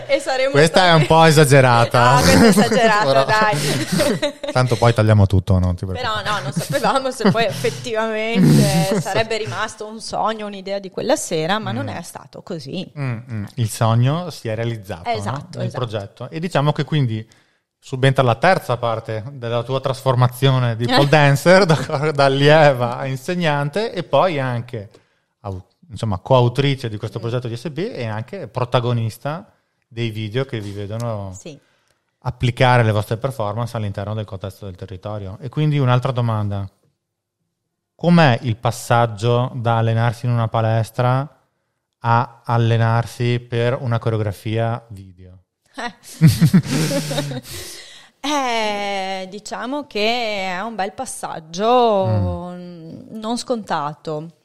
E 0.08 0.20
saremmo 0.20 0.52
Questa 0.52 0.80
è 0.80 0.88
stati- 0.88 1.00
un 1.02 1.06
po' 1.06 1.24
esagerata. 1.26 2.02
Ah, 2.16 2.22
questa 2.22 2.44
è 2.44 2.48
esagerata, 2.48 3.24
dai. 3.24 4.34
Tanto 4.52 4.76
poi 4.78 4.94
tagliamo 4.96 5.28
tutto, 5.28 5.58
preoccupare. 5.60 6.00
Però 6.00 6.14
no, 6.26 6.40
non 6.42 6.52
sapevamo 6.52 7.12
se 7.12 7.30
poi 7.30 7.46
effettivamente 7.46 9.00
sarebbe 9.00 9.38
rimasto 9.38 9.86
un 9.86 10.02
sogno, 10.02 10.48
un'idea 10.48 10.80
di 10.80 10.90
quella 10.90 11.16
sera, 11.16 11.60
ma 11.60 11.72
non 11.72 11.88
è 11.88 12.02
stato 12.02 12.42
così. 12.42 12.92
Mm, 12.98 13.18
mm. 13.32 13.44
Il 13.56 13.70
sogno 13.70 14.30
si 14.32 14.48
è 14.48 14.56
realizzato 14.56 14.72
no? 14.78 15.04
Esatto, 15.06 15.58
nel 15.58 15.68
esatto. 15.68 15.86
progetto 15.86 16.30
e 16.30 16.40
diciamo 16.40 16.72
che 16.72 16.84
quindi 16.84 17.28
subentra 17.80 18.24
la 18.24 18.36
terza 18.36 18.78
parte 18.78 19.24
della 19.34 19.62
tua 19.64 19.80
trasformazione 19.82 20.76
di 20.76 20.86
pole 20.86 21.08
dancer 21.10 21.66
da, 21.68 22.12
da 22.12 22.26
allieva 22.26 22.98
a 22.98 23.06
insegnante 23.08 23.92
e 23.94 24.04
poi 24.04 24.40
anche 24.40 24.90
insomma 25.90 26.18
coautrice 26.20 26.88
di 26.90 26.96
Mm. 26.96 27.00
questo 27.00 27.20
progetto 27.20 27.48
di 27.48 27.56
SB 27.58 27.78
e 27.94 28.06
anche 28.06 28.48
protagonista 28.48 29.52
dei 29.88 30.10
video 30.10 30.46
che 30.46 30.60
vi 30.60 30.72
vedono 30.72 31.36
Sì. 31.38 31.60
applicare 32.20 32.84
le 32.84 32.92
vostre 32.92 33.18
performance 33.18 33.76
all'interno 33.78 34.14
del 34.16 34.26
contesto 34.26 34.66
del 34.66 34.76
territorio. 34.76 35.38
E 35.40 35.50
quindi 35.50 35.78
un'altra 35.78 36.12
domanda. 36.12 36.68
Com'è 37.96 38.40
il 38.44 38.56
passaggio 38.58 39.52
da 39.56 39.78
allenarsi 39.78 40.26
in 40.26 40.32
una 40.32 40.48
palestra 40.48 41.43
a 42.06 42.42
allenarsi 42.46 43.40
per 43.40 43.78
una 43.80 44.00
coreografia 44.00 44.86
video? 44.90 45.44
Eh, 48.26 49.28
diciamo 49.30 49.86
che 49.86 50.46
è 50.48 50.62
un 50.62 50.76
bel 50.76 50.94
passaggio 50.94 52.06
Mm. 52.56 53.18
non 53.20 53.38
scontato, 53.38 54.44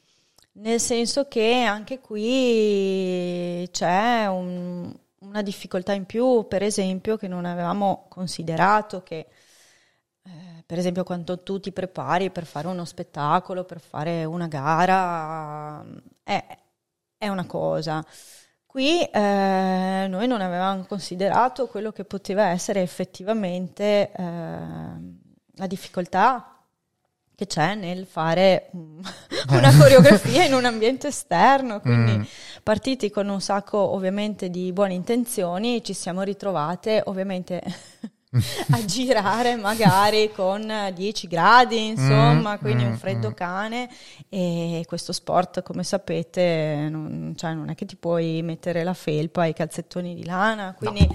nel 0.53 0.81
senso 0.81 1.27
che 1.29 1.63
anche 1.63 1.99
qui 2.01 3.65
c'è 3.71 4.25
un- 4.27 4.93
una 5.19 5.41
difficoltà 5.41 5.93
in 5.93 6.05
più, 6.05 6.45
per 6.47 6.61
esempio, 6.63 7.15
che 7.17 7.27
non 7.29 7.45
avevamo 7.45 8.05
considerato, 8.09 9.01
che 9.03 9.27
eh, 10.23 10.63
per 10.65 10.77
esempio 10.77 11.03
quando 11.03 11.41
tu 11.43 11.59
ti 11.59 11.71
prepari 11.71 12.29
per 12.31 12.45
fare 12.45 12.67
uno 12.67 12.85
spettacolo, 12.85 13.63
per 13.63 13.79
fare 13.79 14.25
una 14.25 14.47
gara, 14.47 15.83
è, 16.23 16.45
è 17.19 17.27
una 17.27 17.45
cosa. 17.45 18.03
Qui 18.65 19.03
eh, 19.03 20.05
noi 20.09 20.25
non 20.27 20.41
avevamo 20.41 20.85
considerato 20.85 21.67
quello 21.67 21.91
che 21.91 22.05
poteva 22.05 22.45
essere 22.47 22.81
effettivamente 22.81 24.11
eh, 24.11 24.23
la 25.55 25.67
difficoltà 25.67 26.55
che 27.35 27.45
c'è 27.45 27.75
nel 27.75 28.05
fare 28.05 28.69
mm, 28.75 28.99
una 29.51 29.75
coreografia 29.77 30.45
in 30.45 30.53
un 30.53 30.65
ambiente 30.65 31.07
esterno. 31.07 31.79
Quindi 31.81 32.17
Mm. 32.17 32.23
partiti 32.63 33.09
con 33.11 33.27
un 33.27 33.41
sacco 33.41 33.77
ovviamente 33.77 34.49
di 34.49 34.71
buone 34.71 34.93
intenzioni, 34.93 35.83
ci 35.83 35.93
siamo 35.93 36.21
ritrovate 36.21 37.01
ovviamente 37.05 37.61
a 38.71 38.85
girare 38.85 39.55
magari 39.55 40.31
con 40.31 40.71
10 40.93 41.27
gradi, 41.27 41.87
insomma, 41.87 42.53
Mm, 42.53 42.57
quindi 42.59 42.83
mm, 42.83 42.87
un 42.87 42.97
freddo 42.97 43.29
mm. 43.29 43.33
cane 43.33 43.89
e 44.29 44.83
questo 44.87 45.13
sport, 45.13 45.63
come 45.63 45.83
sapete, 45.83 46.87
non, 46.89 47.33
cioè, 47.35 47.53
non 47.53 47.69
è 47.69 47.75
che 47.75 47.85
ti 47.85 47.95
puoi 47.95 48.41
mettere 48.43 48.83
la 48.83 48.93
felpa 48.93 49.45
e 49.45 49.49
i 49.49 49.53
calzettoni 49.53 50.13
di 50.13 50.25
lana, 50.25 50.75
quindi 50.77 51.07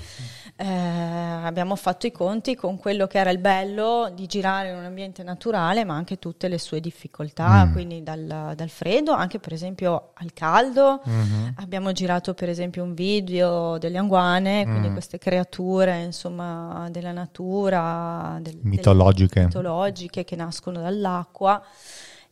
eh, 0.57 0.65
abbiamo 0.67 1.75
fatto 1.75 2.07
i 2.07 2.13
conti 2.13 2.55
con 2.55 2.79
quello 2.79 3.09
che 3.09 3.19
era 3.19 3.31
il 3.31 3.39
bello 3.39 4.11
di 4.15 4.27
girare 4.27 4.71
in 4.71 4.77
un 4.77 4.85
ambiente 4.85 5.23
naturale, 5.25 5.85
ma 5.85 5.95
anche 5.97 6.19
tutte 6.21 6.47
le 6.47 6.59
sue 6.59 6.79
difficoltà, 6.81 7.65
Mm. 7.67 7.73
quindi 7.73 8.03
dal, 8.05 8.53
dal 8.55 8.69
freddo, 8.69 9.13
anche 9.13 9.41
per 9.41 9.53
esempio 9.53 10.11
al 10.15 10.33
caldo. 10.33 11.01
Mhm. 11.05 11.55
Abbiamo 11.57 11.91
girato 11.93 12.35
per 12.35 12.49
esempio 12.49 12.85
un 12.85 12.95
video 12.95 13.79
delle 13.79 13.99
anguane, 13.99 14.65
quindi 14.65 14.89
Mm. 14.89 14.93
queste 14.93 15.19
creature 15.19 16.03
insomma 16.03 16.89
della 16.91 17.13
natura, 17.13 18.39
del- 18.41 18.59
Mitologiche. 18.63 19.45
mitologiche 19.45 20.23
che 20.25 20.37
nascono 20.37 20.81
dall'acqua 20.81 21.61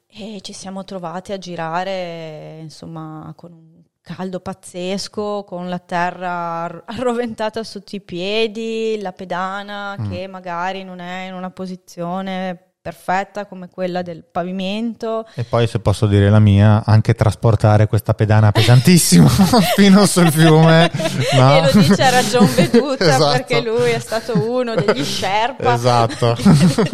e 0.07 0.39
ci 0.43 0.53
siamo 0.53 0.85
trovati 0.85 1.33
a 1.33 1.39
girare 1.39 2.59
insomma 2.61 3.33
con 3.35 3.53
un 3.53 3.72
caldo 4.03 4.41
pazzesco, 4.41 5.45
con 5.45 5.69
la 5.69 5.79
terra 5.79 6.65
ar- 6.65 6.83
arroventata 6.99 7.63
sotto 7.65 7.97
i 7.97 8.01
piedi, 8.03 8.99
la 9.01 9.13
pedana 9.13 9.97
Mm. 9.99 10.11
che 10.11 10.27
magari 10.27 10.85
non 10.85 10.99
è 11.01 11.27
in 11.29 11.35
una 11.35 11.51
posizione 11.51 12.72
perfetta 12.83 13.47
come 13.47 13.69
quella 13.71 14.03
del 14.03 14.25
pavimento. 14.25 15.25
E 15.37 15.45
poi, 15.45 15.69
se 15.69 15.79
posso 15.79 16.07
dire 16.07 16.29
la 16.29 16.41
mia, 16.41 16.83
anche 16.85 17.15
trasportare 17.15 17.87
questa 17.87 18.13
pedana 18.13 18.51
pesantissima 18.51 19.29
fino 19.77 20.05
sul 20.07 20.31
fiume. 20.31 20.91
No? 21.33 21.57
E 21.57 21.73
lo 21.73 21.81
dice 21.81 22.03
a 22.03 22.11
ragion 22.11 22.53
veduta 22.55 23.05
Esatto. 23.09 23.31
perché 23.33 23.61
lui 23.63 23.91
è 23.91 23.99
stato 23.99 24.37
uno 24.51 24.75
degli 24.75 25.03
Sherpa 25.05 25.75
Esatto. 25.75 26.37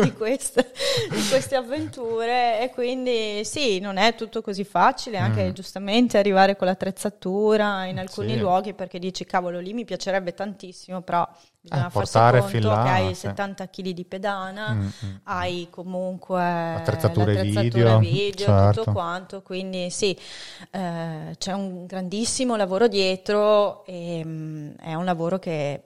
di, 0.01 0.13
queste, 0.13 0.71
di 1.11 1.27
queste 1.29 1.57
avventure 1.57 2.61
e 2.63 2.71
quindi 2.71 3.45
sì, 3.45 3.81
non 3.81 3.97
è 3.97 4.15
tutto 4.15 4.43
così 4.43 4.65
facile 4.65 5.17
anche 5.19 5.47
Mm. 5.49 5.53
giustamente 5.53 6.19
arrivare 6.19 6.57
con 6.57 6.67
l'attrezzatura 6.67 7.85
in 7.87 7.99
alcuni 7.99 8.33
Sì. 8.35 8.39
luoghi 8.39 8.75
perché 8.75 8.99
dici 8.99 9.25
cavolo 9.25 9.59
lì 9.61 9.73
mi 9.73 9.85
piacerebbe 9.85 10.35
tantissimo 10.35 11.01
però 11.01 11.27
bisogna 11.69 11.87
Eh, 11.87 11.91
farsi 11.91 12.13
portare 12.13 12.39
conto 12.41 12.53
fin 12.59 12.63
là, 12.67 12.83
che 12.83 12.89
hai 12.89 13.15
sì. 13.15 13.21
70 13.27 13.69
kg 13.69 13.89
di 13.91 14.05
pedana 14.05 14.73
Mm, 14.73 14.81
mm. 15.05 15.15
hai 15.25 15.69
comunque 15.71 16.41
Attrezzature 16.43 17.35
l'attrezzatura 17.35 17.99
video, 17.99 17.99
video, 17.99 18.47
certo. 18.47 18.81
tutto 18.81 18.93
quanto, 18.93 19.43
quindi 19.43 19.91
sì, 19.91 20.17
eh, 20.71 21.35
c'è 21.39 21.53
un 21.53 21.87
grandissimo 21.87 22.57
lavoro 22.57 22.89
dietro 22.89 23.85
e 23.87 24.23
mm, 24.25 24.71
è 24.81 24.95
un 24.95 25.05
lavoro 25.05 25.39
che 25.39 25.83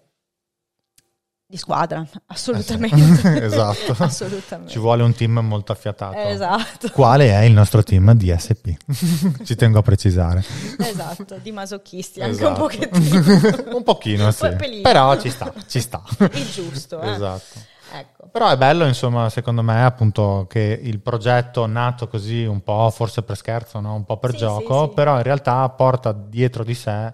di 1.52 1.58
squadra, 1.58 2.02
assolutamente. 2.28 3.20
Esatto. 3.44 3.94
assolutamente. 3.98 4.72
Ci 4.72 4.78
vuole 4.78 5.02
un 5.02 5.14
team 5.14 5.38
molto 5.40 5.72
affiatato. 5.72 6.16
Esatto, 6.16 6.88
Quale 6.92 7.28
è 7.30 7.42
il 7.42 7.52
nostro 7.52 7.82
team 7.82 8.14
DSP? 8.14 8.74
Ci 9.44 9.54
tengo 9.54 9.80
a 9.80 9.82
precisare. 9.82 10.42
esatto, 10.78 11.36
di 11.42 11.52
masochisti 11.52 12.22
anche 12.22 12.36
Esatto. 12.36 12.62
un 12.62 12.68
pochettino. 12.68 13.76
un 13.76 13.82
pochino, 13.82 14.30
sì. 14.30 14.46
Un. 14.46 14.80
Però 14.80 15.20
ci 15.20 15.28
sta, 15.28 15.52
ci 15.66 15.80
sta. 15.80 16.02
Il 16.32 16.50
giusto, 16.50 17.02
eh. 17.02 17.10
Esatto. 17.10 17.70
Ecco. 17.94 18.28
Però 18.32 18.48
è 18.48 18.56
bello, 18.56 18.86
insomma, 18.86 19.28
secondo 19.28 19.60
me, 19.60 19.84
appunto, 19.84 20.46
che 20.48 20.80
il 20.82 21.00
progetto 21.00 21.66
nato 21.66 22.08
così 22.08 22.46
un 22.46 22.62
po', 22.62 22.88
forse 22.88 23.22
per 23.22 23.36
scherzo, 23.36 23.78
no? 23.80 23.94
un 23.94 24.04
po' 24.04 24.16
per 24.16 24.30
Sì, 24.30 24.38
gioco, 24.38 24.84
sì, 24.84 24.88
sì. 24.88 24.94
però 24.94 25.16
in 25.18 25.22
realtà 25.22 25.68
porta 25.68 26.12
dietro 26.12 26.64
di 26.64 26.72
sé 26.74 27.12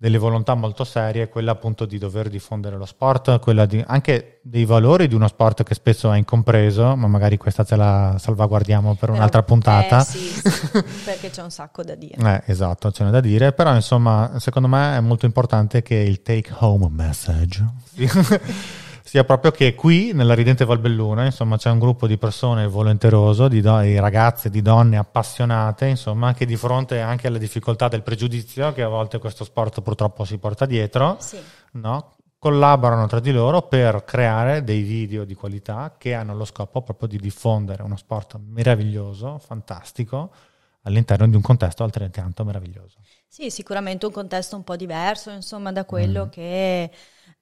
delle 0.00 0.18
volontà 0.18 0.54
molto 0.54 0.84
serie, 0.84 1.28
quella 1.28 1.50
appunto 1.50 1.84
di 1.84 1.98
dover 1.98 2.28
diffondere 2.28 2.76
lo 2.76 2.86
sport, 2.86 3.40
quella 3.40 3.66
di, 3.66 3.82
anche 3.84 4.38
dei 4.44 4.64
valori 4.64 5.08
di 5.08 5.16
uno 5.16 5.26
sport 5.26 5.64
che 5.64 5.74
spesso 5.74 6.12
è 6.12 6.16
incompreso, 6.16 6.94
ma 6.94 7.08
magari 7.08 7.36
questa 7.36 7.64
te 7.64 7.74
la 7.74 8.14
salvaguardiamo 8.16 8.94
per 8.94 9.10
un'altra 9.10 9.42
puntata. 9.42 10.00
Eh, 10.00 10.04
sì, 10.04 10.18
sì, 10.18 10.42
perché 11.04 11.30
c'è 11.30 11.42
un 11.42 11.50
sacco 11.50 11.82
da 11.82 11.96
dire. 11.96 12.14
Eh, 12.16 12.52
esatto, 12.52 12.92
ce 12.92 13.02
n'è 13.02 13.10
da 13.10 13.20
dire, 13.20 13.52
però 13.52 13.74
insomma, 13.74 14.34
secondo 14.38 14.68
me 14.68 14.96
è 14.96 15.00
molto 15.00 15.26
importante 15.26 15.82
che 15.82 15.96
il 15.96 16.22
take 16.22 16.54
home 16.58 16.88
message 16.90 17.64
sia 19.08 19.24
proprio 19.24 19.50
che 19.52 19.74
qui 19.74 20.12
nella 20.12 20.34
ridente 20.34 20.66
Valbelluna 20.66 21.24
insomma 21.24 21.56
c'è 21.56 21.70
un 21.70 21.78
gruppo 21.78 22.06
di 22.06 22.18
persone 22.18 22.66
volenteroso 22.66 23.48
di, 23.48 23.62
do- 23.62 23.80
di 23.80 23.98
ragazze 23.98 24.50
di 24.50 24.60
donne 24.60 24.98
appassionate 24.98 25.86
insomma 25.86 26.34
che 26.34 26.44
di 26.44 26.56
fronte 26.56 27.00
anche 27.00 27.26
alle 27.26 27.38
difficoltà 27.38 27.88
del 27.88 28.02
pregiudizio 28.02 28.70
che 28.74 28.82
a 28.82 28.88
volte 28.88 29.16
questo 29.18 29.44
sport 29.44 29.80
purtroppo 29.80 30.26
si 30.26 30.36
porta 30.36 30.66
dietro 30.66 31.16
Sì. 31.20 31.38
no? 31.72 32.16
collaborano 32.38 33.06
tra 33.06 33.18
di 33.18 33.32
loro 33.32 33.62
per 33.62 34.04
creare 34.04 34.62
dei 34.62 34.82
video 34.82 35.24
di 35.24 35.32
qualità 35.34 35.94
che 35.96 36.12
hanno 36.12 36.34
lo 36.36 36.44
scopo 36.44 36.82
proprio 36.82 37.08
di 37.08 37.16
diffondere 37.18 37.82
uno 37.82 37.96
sport 37.96 38.38
meraviglioso 38.38 39.38
fantastico 39.38 40.30
all'interno 40.82 41.26
di 41.26 41.34
un 41.34 41.40
contesto 41.42 41.82
altrettanto 41.82 42.44
meraviglioso 42.44 42.98
Sì, 43.26 43.48
sicuramente 43.50 44.04
un 44.04 44.12
contesto 44.12 44.54
un 44.54 44.64
po' 44.64 44.76
diverso, 44.76 45.30
insomma, 45.30 45.72
da 45.72 45.84
quello 45.86 46.26
Mm. 46.26 46.28
che 46.28 46.90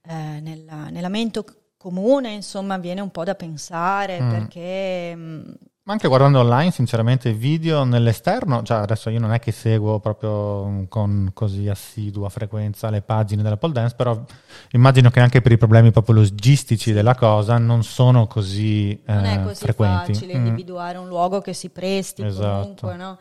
eh, 0.03 0.41
nella, 0.41 0.89
nella 0.91 1.09
mente 1.09 1.45
comune, 1.77 2.33
insomma, 2.33 2.79
viene 2.79 3.01
un 3.01 3.11
po' 3.11 3.25
da 3.25 3.35
pensare, 3.35 4.21
Mm. 4.21 4.29
perché 4.29 5.15
mm, 5.17 5.43
Ma 5.87 5.93
anche 5.93 6.09
guardando 6.09 6.41
online, 6.41 6.73
sinceramente, 6.73 7.33
video 7.33 7.85
nell'esterno, 7.85 8.65
cioè 8.65 8.79
adesso 8.79 9.09
io 9.09 9.21
non 9.21 9.33
è 9.33 9.39
che 9.39 9.53
seguo 9.53 10.01
proprio 10.01 10.67
mm, 10.67 10.85
con 10.89 11.31
così 11.33 11.69
assidua 11.69 12.29
frequenza 12.29 12.91
le 12.91 13.03
pagine 13.03 13.41
della 13.43 13.57
pole 13.57 13.73
dance, 13.73 13.95
però 13.95 14.21
immagino 14.73 15.11
che 15.11 15.21
anche 15.21 15.41
per 15.41 15.53
i 15.53 15.57
problemi 15.57 15.93
proprio 15.93 16.17
logistici 16.17 16.91
della 16.93 17.15
cosa 17.15 17.59
non 17.59 17.85
sono 17.85 18.27
così, 18.27 19.01
non 19.07 19.25
eh, 19.27 19.35
è 19.35 19.43
così 19.45 19.61
frequenti. 19.61 20.13
facile 20.15 20.37
Mm. 20.37 20.47
individuare 20.47 20.99
un 20.99 21.07
luogo 21.07 21.41
che 21.41 21.53
si 21.53 21.71
presti 21.71 22.23
Esatto. 22.23 22.59
comunque, 22.59 22.97
no? 22.97 23.19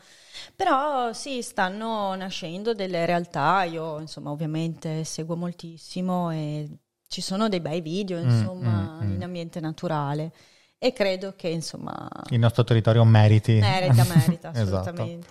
Però 0.56 1.12
sì, 1.14 1.42
stanno 1.42 2.16
nascendo 2.16 2.74
delle 2.74 3.06
realtà, 3.06 3.64
io 3.64 4.00
insomma 4.00 4.32
ovviamente 4.32 5.04
seguo 5.04 5.36
moltissimo 5.36 6.32
e 6.32 6.70
ci 7.08 7.22
sono 7.22 7.50
dei 7.50 7.60
bei 7.60 7.82
video 7.82 8.18
Mm, 8.20 8.30
insomma 8.30 9.00
mm, 9.02 9.08
mm. 9.08 9.14
in 9.16 9.24
ambiente 9.24 9.60
naturale 9.60 10.32
e 10.78 10.92
credo 10.94 11.34
che 11.36 11.48
insomma 11.50 12.08
Il 12.30 12.40
nostro 12.40 12.64
territorio 12.64 13.04
meriti. 13.06 13.54
merita, 13.60 14.04
merita 14.06 14.52
Esatto. 14.56 14.78
assolutamente. 14.90 15.28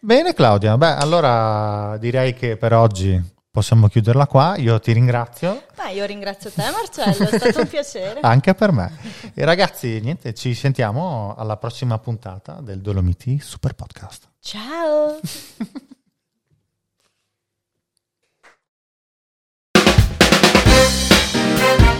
Bene 0.00 0.34
Claudia, 0.34 0.76
beh 0.76 0.94
allora 0.96 1.96
direi 1.98 2.34
che 2.34 2.56
per 2.56 2.72
oggi 2.74 3.32
possiamo 3.50 3.86
chiuderla 3.88 4.26
qua, 4.26 4.56
io 4.56 4.78
ti 4.80 4.92
ringrazio. 4.92 5.62
Beh, 5.76 5.92
io 5.92 6.04
ringrazio 6.04 6.50
te 6.50 6.62
Marcello, 6.70 7.28
è 7.30 7.38
stato 7.38 7.60
un 7.60 7.68
piacere. 7.68 8.18
Anche 8.22 8.52
per 8.54 8.72
me. 8.72 8.92
E 9.32 9.44
ragazzi, 9.44 10.00
niente, 10.00 10.34
ci 10.34 10.54
sentiamo 10.54 11.34
alla 11.38 11.56
prossima 11.56 11.96
puntata 11.98 12.60
del 12.60 12.80
Dolomiti 12.80 13.38
Super 13.38 13.74
Podcast. 13.74 14.28
Ciao. 14.44 15.22